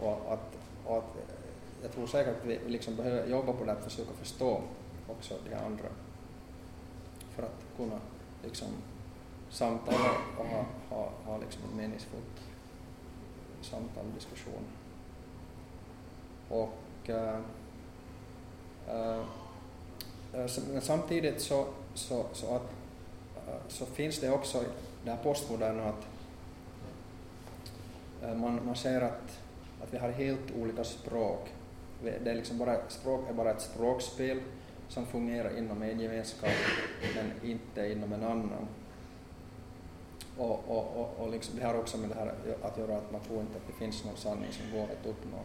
[0.00, 1.16] Och att, och att
[1.82, 4.60] jag tror säkert att vi liksom behöver jobba på det att försöka förstå
[5.08, 5.88] också de andra
[7.36, 8.00] för att kunna
[8.44, 8.68] liksom
[9.50, 12.40] samtala och ha, ha, ha liksom ett meningsfullt
[13.60, 14.64] samtal och diskussion.
[16.48, 17.40] Och äh,
[18.88, 19.24] äh,
[20.72, 22.72] men samtidigt så, så, så, att,
[23.48, 24.64] eh, så finns det också
[25.04, 26.06] det här postmoderna att
[28.22, 29.40] äh, man, man ser att,
[29.82, 31.48] att vi har helt olika språk.
[32.02, 34.40] Det är liksom bara, språk är bara ett språkspel
[34.88, 36.50] som fungerar inom en gemenskap
[37.14, 38.68] men inte inom en annan.
[40.36, 43.20] Och, och, och, och liksom, det har också med det här att göra att man
[43.20, 45.38] tror inte att det finns någon sanning som går att uppnå.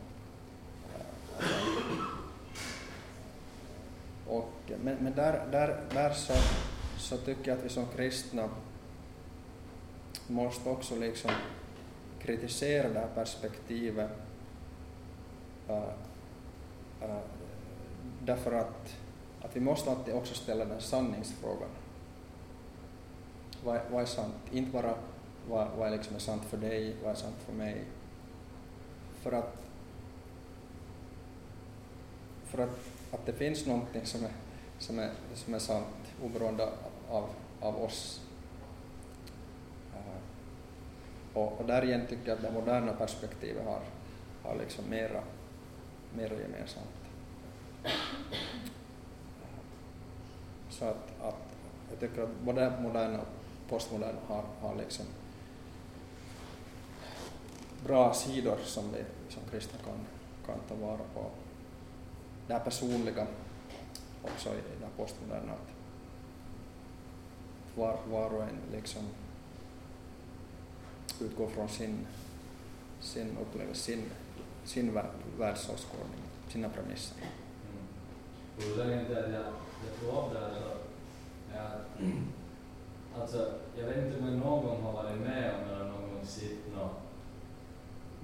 [4.28, 4.52] Och,
[4.84, 6.34] men men där, där, där så,
[6.98, 8.50] så tycker jag att vi som kristna
[10.28, 11.32] måste också liksom
[12.20, 14.10] kritisera det här perspektivet
[15.68, 15.84] äh,
[17.02, 17.18] äh,
[18.26, 18.96] därför att,
[19.42, 21.70] att vi måste alltid också ställa den sanningsfrågan.
[23.64, 24.36] Vad, vad är sant?
[24.52, 24.96] Inte bara
[25.50, 27.84] vad, vad är, liksom är sant för dig, vad är sant för mig?
[29.22, 29.58] För att,
[32.46, 32.80] för att,
[33.12, 34.32] att det finns någonting som är,
[34.80, 36.70] som är, som är sant oberoende
[37.10, 37.30] av,
[37.60, 38.22] av oss.
[39.94, 40.22] Eh,
[41.34, 43.82] och, och där igen tycker jag att det moderna perspektivet har,
[44.44, 45.24] har liksom mera,
[46.14, 46.88] mera gemensamt.
[50.82, 51.36] Så att, att
[51.90, 53.28] jag tycker att både moderna och
[53.70, 55.06] postmoderna har, har liksom
[57.86, 60.06] bra sidor som vi som kristna kan,
[60.46, 61.26] kan ta vara på.
[62.48, 63.28] Det här personliga
[64.22, 65.70] också i det postmoderna, att
[67.78, 69.04] var, var och en liksom
[71.20, 72.08] utgår från sin,
[73.00, 74.04] sin upplevelse, sin,
[74.66, 75.00] sin
[75.38, 77.18] världsåskådning, sina premisser.
[77.18, 77.88] Mm.
[79.86, 80.52] Jag, tog upp det här
[81.56, 86.26] ja, alltså, jag vet inte om jag någon har varit med om eller någon gång
[86.26, 87.02] sett något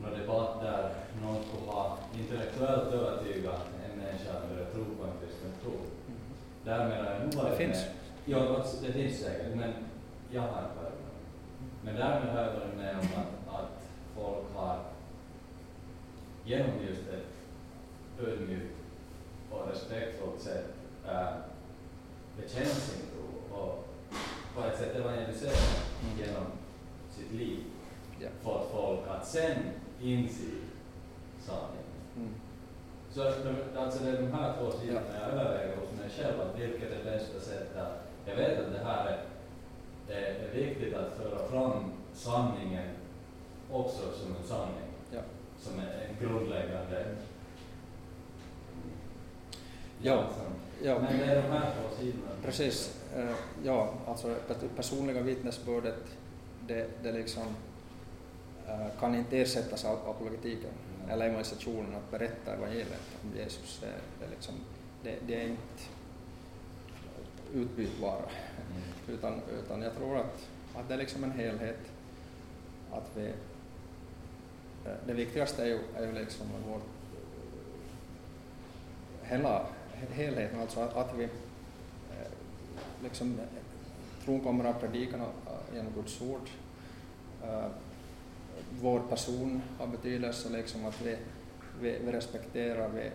[0.01, 5.18] någon debatt där någon skulle ha intellektuellt övertygat en människa att börja tro på en
[5.22, 5.72] kristen tro.
[5.72, 6.20] Mm.
[6.64, 7.78] Därmed har jag nog varit Det finns.
[7.78, 7.93] med.
[8.26, 9.74] Ja, det finns säkert, men
[10.32, 11.14] jag har inte varit med.
[11.82, 13.84] Men därmed har jag varit med om att, att
[14.16, 14.80] folk har
[16.45, 17.28] genom just ett
[18.28, 18.76] ödmjukt
[19.51, 20.77] och respektfullt sätt
[21.08, 21.28] äh,
[22.38, 23.88] bekänna sin tro och
[24.55, 26.20] på ett sätt evangelisera mm.
[26.20, 26.45] genom
[27.10, 27.60] sitt liv.
[28.22, 28.34] Yeah.
[28.43, 29.58] Fått folk att sen
[30.01, 30.43] inse
[31.39, 31.84] sanningen.
[32.16, 32.34] Mm.
[33.12, 33.24] Så
[33.78, 35.20] alltså det är de här två sidorna ja.
[35.20, 38.86] jag överväger hos mig själv, att vilket är bästa sättet att, jag vet att det
[38.86, 39.20] här är,
[40.16, 42.89] är, är viktigt att föra fram sanningen
[43.72, 45.22] också som en sanning, ja.
[45.60, 47.05] som är en grundläggande
[50.01, 50.24] Ja.
[50.84, 51.00] Ja.
[51.00, 52.32] Men det är de här två sidorna.
[52.44, 52.96] Precis.
[53.18, 54.36] Uh, ja, alltså
[54.76, 56.04] personliga vittnesbördet,
[56.68, 57.44] det, det liksom
[58.68, 60.70] uh, kan inte ersättas av apologetiken
[61.00, 61.10] mm.
[61.10, 63.80] eller evangelisationen, att berätta evangeliet om Jesus.
[63.82, 64.56] Det, det, liksom,
[65.04, 65.84] det, det är inte
[67.54, 68.14] utbytbara.
[68.16, 69.18] Mm.
[69.18, 71.80] Utan, utan jag tror att, att det är liksom en helhet.
[72.92, 76.80] Att vi, uh, det viktigaste är ju, är ju liksom vår
[79.24, 79.66] hela
[80.12, 82.32] helheten, alltså att, att vi eh,
[83.04, 83.45] liksom, eh,
[84.26, 86.50] tron kommer av predikan eh, genom Guds ord.
[87.43, 87.70] Eh,
[88.82, 91.18] vår person har betydelse, liksom att vi,
[91.82, 93.12] vi, vi respekterar, vi,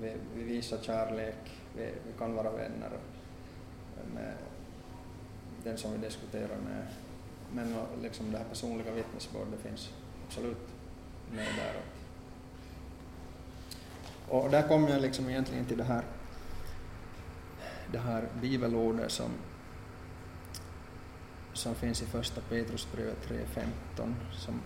[0.00, 2.90] vi, vi, visar kärlek, vi, vi kan vara vänner
[4.14, 4.34] med
[5.64, 6.86] den som vi diskuterar med.
[7.52, 9.90] Men liksom det här personliga vittnesbördet finns
[10.26, 10.68] absolut
[11.30, 11.97] med där.
[14.28, 16.04] Och där kom jag liksom egentligen till det här,
[17.92, 19.30] det här bibelordet som,
[21.52, 24.60] som finns i första Petrusbrevet 3.15 som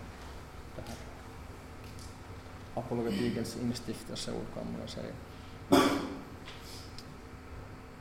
[0.77, 0.97] det här
[2.75, 5.13] apologetikens instiftelseord kan man säga.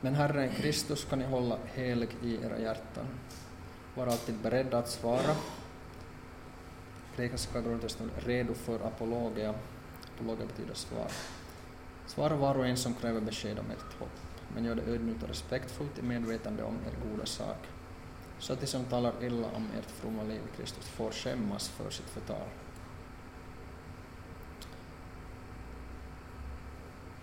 [0.01, 3.05] Men Herren Kristus kan ni hålla helig i era hjärtan.
[3.95, 5.35] Var alltid beredda att svara.
[7.15, 9.53] Grekiska grundtexten redo för apologia.
[10.15, 11.07] Apologia betyder svar.
[12.11, 14.19] Svara var och en som kräver besked om ert hopp,
[14.55, 17.57] men gör det ödmjukt och respektfullt i medvetande om er goda sak,
[18.39, 21.89] så att de som talar illa om ert fromma liv i Kristus får skämmas för
[21.89, 22.47] sitt förtal.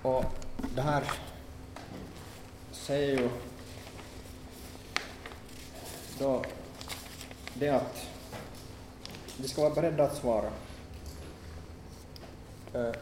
[0.02, 0.24] Och
[0.74, 1.05] det här
[2.73, 3.28] säger ju
[6.19, 6.44] då
[7.55, 8.06] det att
[9.36, 10.51] vi ska vara beredda att svara.
[12.74, 12.93] Eh,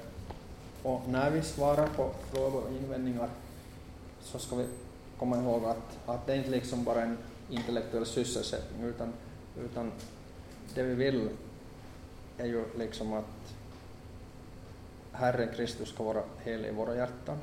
[0.86, 3.28] och när vi svarar på frågor och invändningar
[4.20, 4.66] så ska vi
[5.18, 7.18] komma ihåg att, att det inte liksom bara är en
[7.50, 9.12] intellektuell sysselsättning utan,
[9.60, 9.92] utan
[10.74, 11.28] det vi vill
[12.38, 13.54] är ju liksom att
[15.12, 17.38] Herren Kristus ska vara helig i våra hjärtan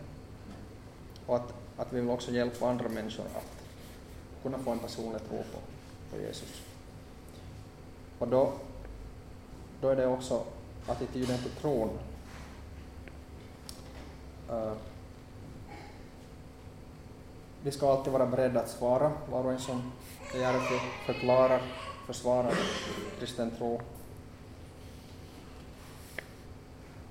[1.25, 3.63] och att, att vi vill också hjälpa andra människor att
[4.43, 5.59] kunna få en personlig tro på,
[6.11, 6.61] på Jesus.
[8.19, 8.53] Och då,
[9.81, 10.43] då är det också
[10.87, 11.89] attityden till tron
[14.53, 14.73] Uh,
[17.63, 19.91] vi ska alltid vara beredda att svara, var och en som
[20.31, 20.79] begär att vi
[21.13, 21.61] förklarar,
[22.07, 22.53] försvarar
[23.19, 23.81] kristen tro.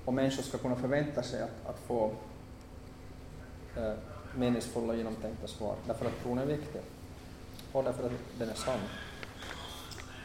[0.05, 2.11] Och människor ska kunna förvänta sig att, att få
[3.77, 3.93] uh,
[4.35, 6.81] meningsfulla och genomtänkta svar, därför att tron är viktig
[7.71, 8.79] och därför att den är sann.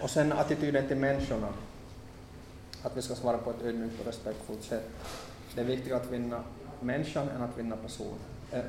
[0.02, 1.48] Och sen attityden till människorna.
[2.82, 4.90] att vi ska svara på ett ödmjukt och respektfullt sätt.
[5.54, 6.42] Det är viktigt att vinna
[6.80, 8.18] människan än att vinna person,
[8.52, 8.64] äh,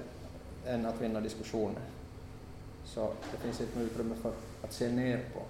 [0.65, 1.81] än att vinna diskussioner.
[2.85, 5.41] Så det finns inte utrymme för att se ner på,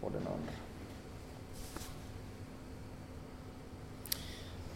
[0.00, 0.52] på den andra.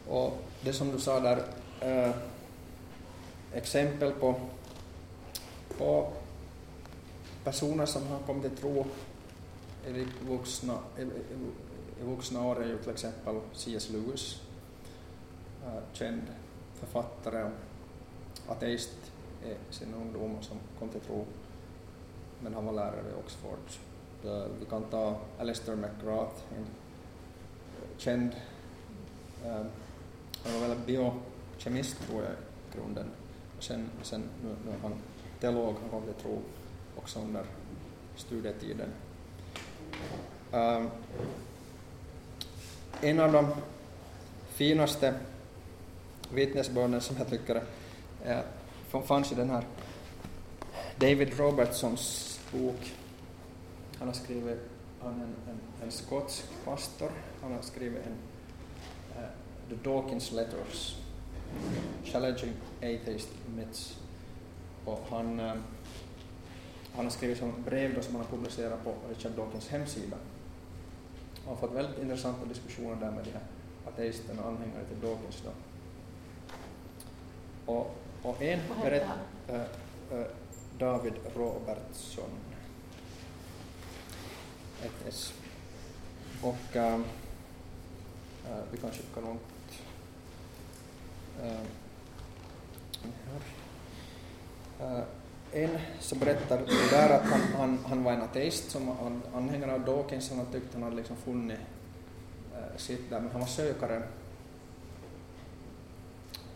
[0.08, 1.42] Och det som du sa där,
[1.80, 2.14] äh,
[3.52, 4.40] exempel på,
[5.78, 6.12] på
[7.44, 8.86] personer som har kommit till tro
[9.86, 11.06] i vuxna, i, i,
[12.00, 13.90] i vuxna år är ju till exempel C.S.
[13.90, 14.40] Lewis,
[15.92, 16.22] känd
[16.74, 17.50] författare och
[18.52, 19.12] ateist
[19.44, 21.24] i sin ungdom som kom till tro,
[22.40, 23.58] men han var lärare vid Oxford.
[24.60, 28.32] Vi kan ta Alistair McGrath, en eh, känd,
[29.44, 29.66] eh,
[30.44, 33.10] han var väl biokemist tror jag i grunden,
[33.58, 34.94] sen, sen nu, nu är han
[35.40, 36.38] teolog, han kom till tro
[36.96, 37.44] också under
[38.16, 38.88] studietiden.
[40.52, 40.90] Um,
[43.00, 43.46] en av de
[44.48, 45.14] finaste
[46.34, 47.62] vittnesbörden som jag tycker
[48.24, 48.42] är,
[49.06, 49.64] fanns i den här
[50.98, 52.92] David Robertsons bok.
[53.98, 54.58] Han har skrivit,
[55.00, 57.10] han är en, en, en skotsk pastor,
[57.42, 58.12] han har skrivit en
[59.22, 59.28] uh,
[59.68, 60.96] The Dawkins Letters,
[62.04, 63.98] Challenging Atheist Myths.
[64.84, 65.54] Och han, uh,
[66.94, 70.16] han har skrivit som brev då som han har publicerat på Richard Dawkins hemsida.
[71.44, 73.42] Han har fått väldigt intressanta diskussioner där med de här
[73.86, 75.42] ateisterna och anhängare till Dawkins.
[75.44, 75.50] Då.
[77.66, 79.18] Och, och en berättar
[79.48, 80.26] äh, äh,
[80.78, 82.30] David Robertson.
[84.82, 85.32] Ett S.
[86.42, 87.00] Och äh,
[88.72, 89.40] vi kan skicka långt.
[95.52, 98.96] En som berättar där att han, han, han var en ateist som
[99.34, 101.58] anhängare av Dawkins, han tyckte han hade liksom funnit
[102.76, 104.02] sitt där, men han var sökare.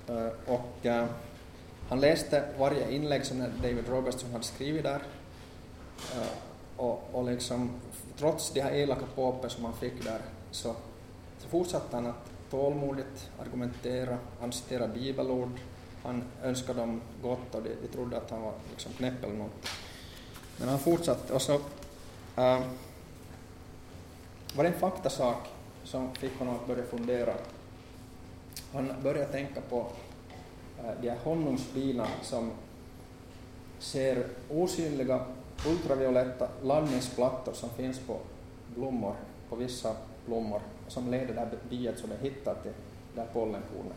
[0.09, 1.07] Eh, och eh,
[1.89, 5.03] han läste varje inlägg som David Robertson hade skrivit där.
[6.17, 6.29] Eh,
[6.77, 7.71] och, och liksom,
[8.19, 10.21] trots de här elaka påpen som han fick där
[10.51, 10.75] så,
[11.39, 15.61] så fortsatte han att tålmodigt argumentera, han citerade bibelord,
[16.03, 19.69] han önskade dem gott och de, de trodde att han var liksom knäpp eller något.
[20.57, 21.55] Men han fortsatte och så
[22.37, 22.61] äh,
[24.55, 25.49] var det en faktasak
[25.85, 27.35] som fick honom att börja fundera.
[28.73, 29.87] Han började tänka på
[30.79, 32.51] äh, de här honungsbina som
[33.79, 35.21] ser osynliga
[35.67, 38.17] ultravioletta landningsplattor som finns på
[38.75, 39.15] blommor,
[39.49, 39.97] på vissa
[40.27, 42.73] blommor, som leder det här biet som det hittar till
[43.15, 43.97] det här pollenkornet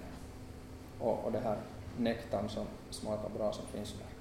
[1.00, 1.58] och, och det här
[1.98, 4.12] nektarn som smakar bra som finns där.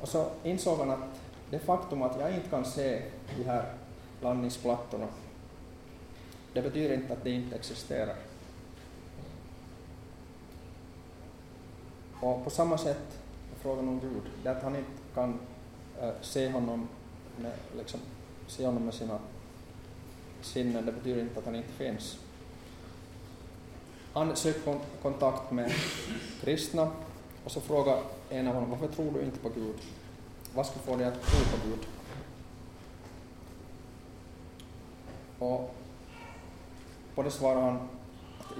[0.00, 1.20] Och så insåg han att
[1.50, 3.02] det faktum att jag inte kan se
[3.38, 3.64] de här
[4.22, 5.06] landningsplattorna,
[6.52, 8.16] det betyder inte att de inte existerar.
[12.24, 13.18] Och på samma sätt
[13.52, 15.38] är frågan om Gud, det att han inte kan
[16.00, 16.88] äh, se honom
[17.36, 18.00] med, liksom,
[18.46, 19.18] se honom med sina
[20.42, 22.18] sinnen, det betyder inte att han inte finns.
[24.12, 25.72] Han sökte kontakt med
[26.40, 26.90] kristna
[27.44, 29.76] och så frågade en av honom, varför tror du inte på Gud?
[30.54, 31.86] Vad skulle få dig att tro på Gud?
[35.38, 35.74] Och
[37.14, 37.88] på det svarade han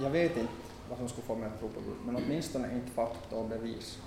[0.01, 2.91] jag vet inte vad som skulle få mig att tro på Gud, men åtminstone inte
[2.91, 3.99] fakta och bevis.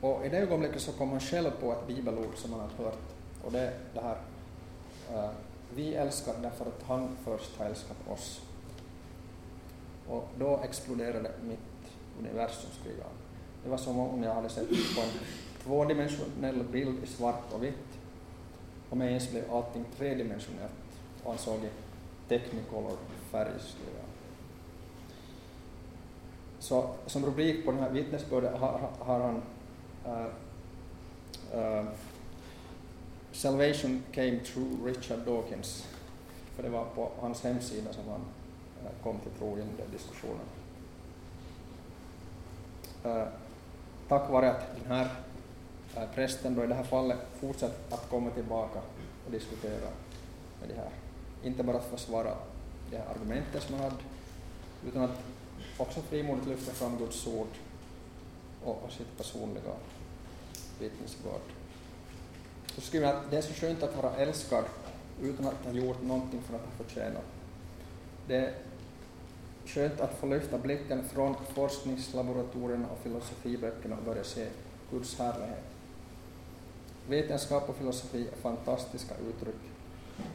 [0.00, 3.14] Och i det ögonblicket så kom han själv på ett bibelord som han hade hört,
[3.44, 4.16] och det är det här
[5.14, 5.30] uh,
[5.74, 8.40] vi älskar därför att han först har älskat oss.
[10.08, 11.58] Och då exploderade mitt
[12.18, 13.12] universum, skriver han.
[13.64, 15.08] Det var som om jag hade sett på en
[15.64, 17.98] tvådimensionell bild i svart och vitt
[18.90, 20.72] och med ens blev allting tredimensionellt
[21.22, 21.68] och han såg i
[22.28, 22.96] technicolor
[23.30, 23.50] färg.
[26.58, 29.42] Så som rubrik på den här vittnesbörden har, har han
[30.06, 30.26] uh,
[31.58, 31.84] uh,
[33.32, 35.88] Salvation came through Richard Dawkins,
[36.56, 40.46] för det var på hans hemsida som han uh, kom till tro genom den diskussionen.
[44.08, 45.08] Tack vare att den här
[46.14, 48.78] prästen då i det här fallet fortsatte att komma tillbaka
[49.26, 49.88] och diskutera
[50.60, 51.01] med de här.
[51.42, 52.34] Inte bara att försvara
[52.90, 54.02] det här argumentet som han hade,
[54.86, 55.18] utan att
[55.76, 57.48] också frimodigt lyfta fram Guds ord
[58.64, 59.72] och, och sitt personliga
[60.80, 61.40] vittnesbörd.
[62.74, 64.64] Så skriver han att det är så skönt att vara älskad
[65.22, 67.24] utan att ha gjort någonting för att ha förtjänat.
[68.28, 68.54] Det är
[69.66, 74.46] skönt att få lyfta blicken från forskningslaboratorierna och filosofiböckerna och börja se
[74.90, 75.64] Guds härlighet.
[77.08, 79.60] Vetenskap och filosofi är fantastiska uttryck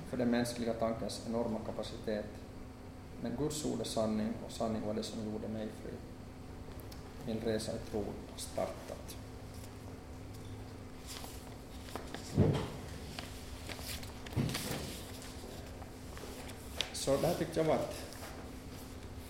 [0.10, 2.26] för den mänskliga tankens enorma kapacitet.
[3.22, 5.92] Men Guds ord är sanning och sanning var det som gjorde mig fri.
[7.26, 9.16] Min resa i tro har startat.
[16.94, 18.02] Så det här tyckte jag var ett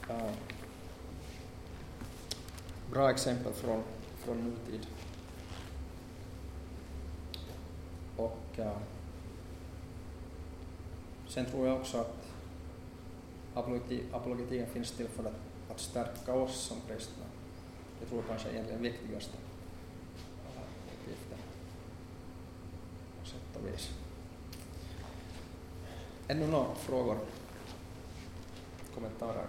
[0.10, 0.32] uh,
[2.92, 3.84] bra exempel från,
[4.18, 4.88] från nutid.
[8.18, 8.78] Och uh,
[11.38, 12.16] sen tror jag också att
[14.14, 17.24] apologetiken finns till för att, att stärka oss som kristna.
[18.00, 19.38] Det tror jag kanske är egentligen viktigaste
[20.94, 21.38] uppgiften
[23.20, 23.90] på sätt och vis.
[26.28, 27.18] Ännu några frågor?
[28.96, 29.48] Kommentarer?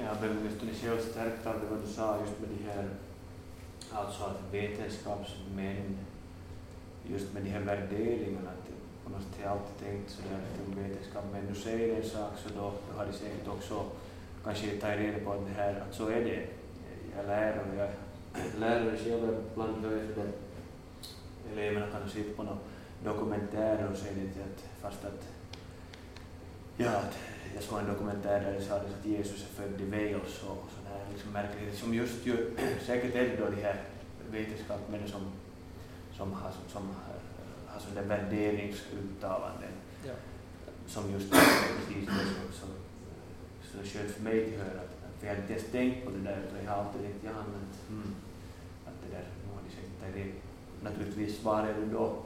[0.00, 2.88] Jag blev nästan själv stärkt av det du sa just med de här,
[3.92, 5.98] alltså att vetenskapsmän,
[7.06, 8.68] just med de här värderingarna, att
[9.04, 12.48] på något sätt har alltid tänkt sådär att om vetenskapsmän nu säger en sak så
[12.48, 13.84] då, då har de säkert också
[14.44, 16.46] kanske tagit reda på att det här, att så är det.
[17.16, 17.90] Jag lär och jag
[18.60, 20.32] lärare själv ibland då är
[21.52, 22.58] eleverna kan sitta på några
[23.04, 25.28] dokumentärer och säga att fast att
[26.76, 27.18] ja, att
[27.54, 30.70] jag såg en dokumentär där det sades att Jesus är född i Wales och
[31.12, 32.50] liksom märkligheter som just ju,
[32.86, 33.82] säkert är det då de här
[34.30, 35.22] vetenskapsmännen som,
[36.16, 37.18] som har, som har,
[37.66, 39.72] har sådana värderingsuttalanden
[40.06, 40.12] ja.
[40.86, 42.24] som just precis det
[42.60, 42.68] som,
[43.70, 46.18] som det skönt för mig att höra att vi hade inte ens tänkt på det
[46.18, 48.14] där utan jag har alltid tänkt, ja att, mm,
[48.86, 50.32] att det där, nu har de säkert det
[50.88, 52.16] naturligtvis svarade du då,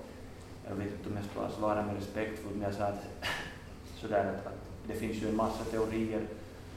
[0.69, 3.05] jag vet inte om jag ska svara med respektfullt, men jag sa att
[4.01, 6.27] sådär att, att det finns ju en massa teorier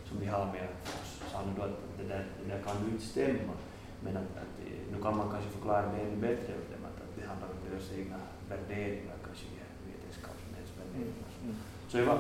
[0.10, 3.06] som vi har med oss, han då att det där, det där kan ju inte
[3.06, 3.56] stämma,
[4.03, 4.53] men att, att
[4.91, 7.60] nu kan man kanske förklara det ännu bättre åt dem, att, att det handlar om
[7.70, 9.45] deras egna värderingar, kanske
[9.88, 11.32] vetenskapsmäns värderingar.
[11.44, 11.56] Mm.
[11.90, 12.20] Så det var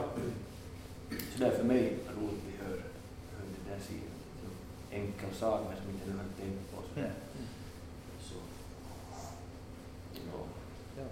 [1.33, 2.77] så där för mig roligt vi hör,
[3.35, 4.15] hör den där sidan.
[4.91, 7.13] Enkel sak men som inte nu har tänkt på sådär.
[7.35, 7.47] Mm.
[8.19, 8.35] Så.
[10.13, 10.39] Ja.
[10.97, 11.07] ja.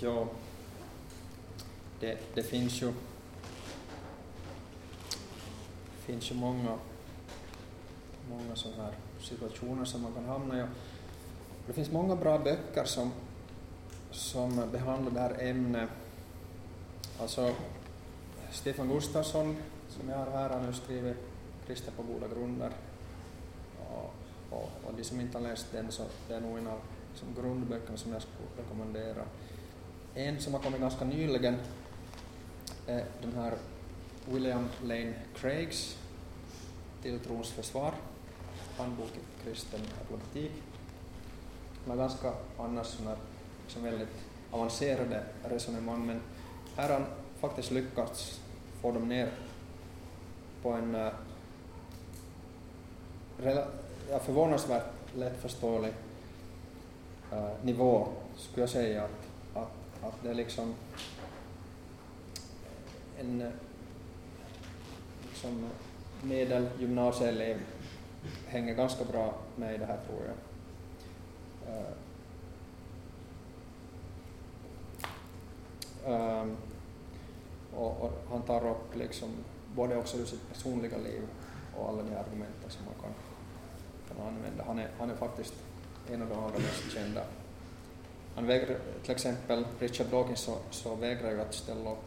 [0.00, 0.26] Ja,
[2.00, 2.92] det, det finns ju
[6.08, 6.78] finns ju många,
[8.30, 10.64] många sådana här situationer som man kan hamna i.
[11.66, 13.12] Det finns många bra böcker som,
[14.10, 15.88] som behandlar det här ämnet.
[17.20, 17.54] Alltså,
[18.52, 19.56] Stefan Gustafsson,
[19.88, 21.16] som jag har här, han har skrivit
[21.66, 22.70] Kristen på goda grunder.
[23.90, 24.14] Och,
[24.50, 26.78] och, och de som inte har läst den, så det är nog en av
[27.10, 29.22] liksom, grundböckerna som jag skulle rekommendera.
[30.14, 31.56] En som har kommit ganska nyligen
[32.86, 33.54] är den här
[34.26, 35.96] William Lane Craigs
[37.02, 37.94] Till trons försvar,
[38.78, 40.52] handbok i kristen apologetik.
[41.86, 43.16] Han har ganska annars sådana
[43.64, 44.08] liksom väldigt
[44.50, 46.20] avancerade resonemang, men
[46.76, 47.06] här har han
[47.40, 48.40] faktiskt lyckats
[48.82, 49.30] få dem ner
[50.62, 51.12] på en uh,
[54.10, 55.92] ja, förvånansvärt lättförståelig
[57.32, 59.04] uh, nivå, skulle jag säga.
[59.04, 59.27] Att,
[60.02, 60.74] att, det är liksom
[63.20, 63.52] en
[65.28, 65.66] liksom
[66.22, 67.58] medelgymnasieelev
[68.46, 70.34] hänger ganska bra med i det här tror jag.
[76.06, 76.56] Um,
[77.76, 79.28] och, och, han tar upp liksom
[79.74, 81.22] både också ur sitt personliga liv
[81.76, 83.10] och alla de argumenten som man kan,
[84.08, 84.64] kan använda.
[84.66, 85.54] Han är, han är faktiskt
[86.10, 87.22] en av de allra mest kända.
[88.38, 91.98] Han vägrar, till exempel Richard Dawkins så, så vägrar ju att ställa upp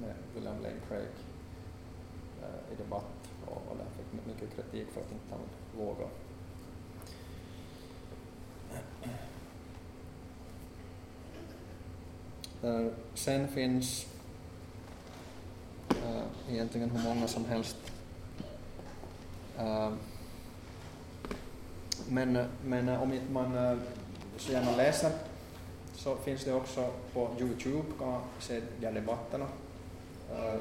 [0.00, 1.08] med William Lane Craig
[2.42, 5.40] eh, i debatt och, och där fick mycket kritik för att inte han
[5.86, 6.08] vågade
[12.62, 14.06] Eh, sen finns
[15.90, 17.76] eh, egentligen hur många som helst.
[19.58, 19.92] Eh,
[22.08, 23.78] men, men om inte man eh,
[24.40, 25.12] så gärna läser
[25.94, 29.46] så finns det också på Youtube, kan man se de debatterna.
[30.32, 30.60] Uh,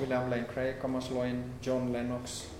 [0.00, 2.50] William Lane Craig kan man slå in, John Lennox,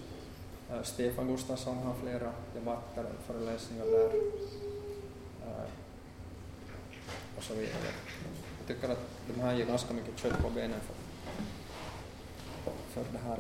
[0.73, 4.11] uh, Stefan Gustafsson har flera debatter och föreläsningar där
[5.47, 5.69] eh,
[7.37, 7.93] och så vidare.
[8.59, 10.95] Jag tycker att de här ger ganska mycket kött på benen för,
[12.91, 13.39] för den här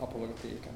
[0.00, 0.72] apologetiken.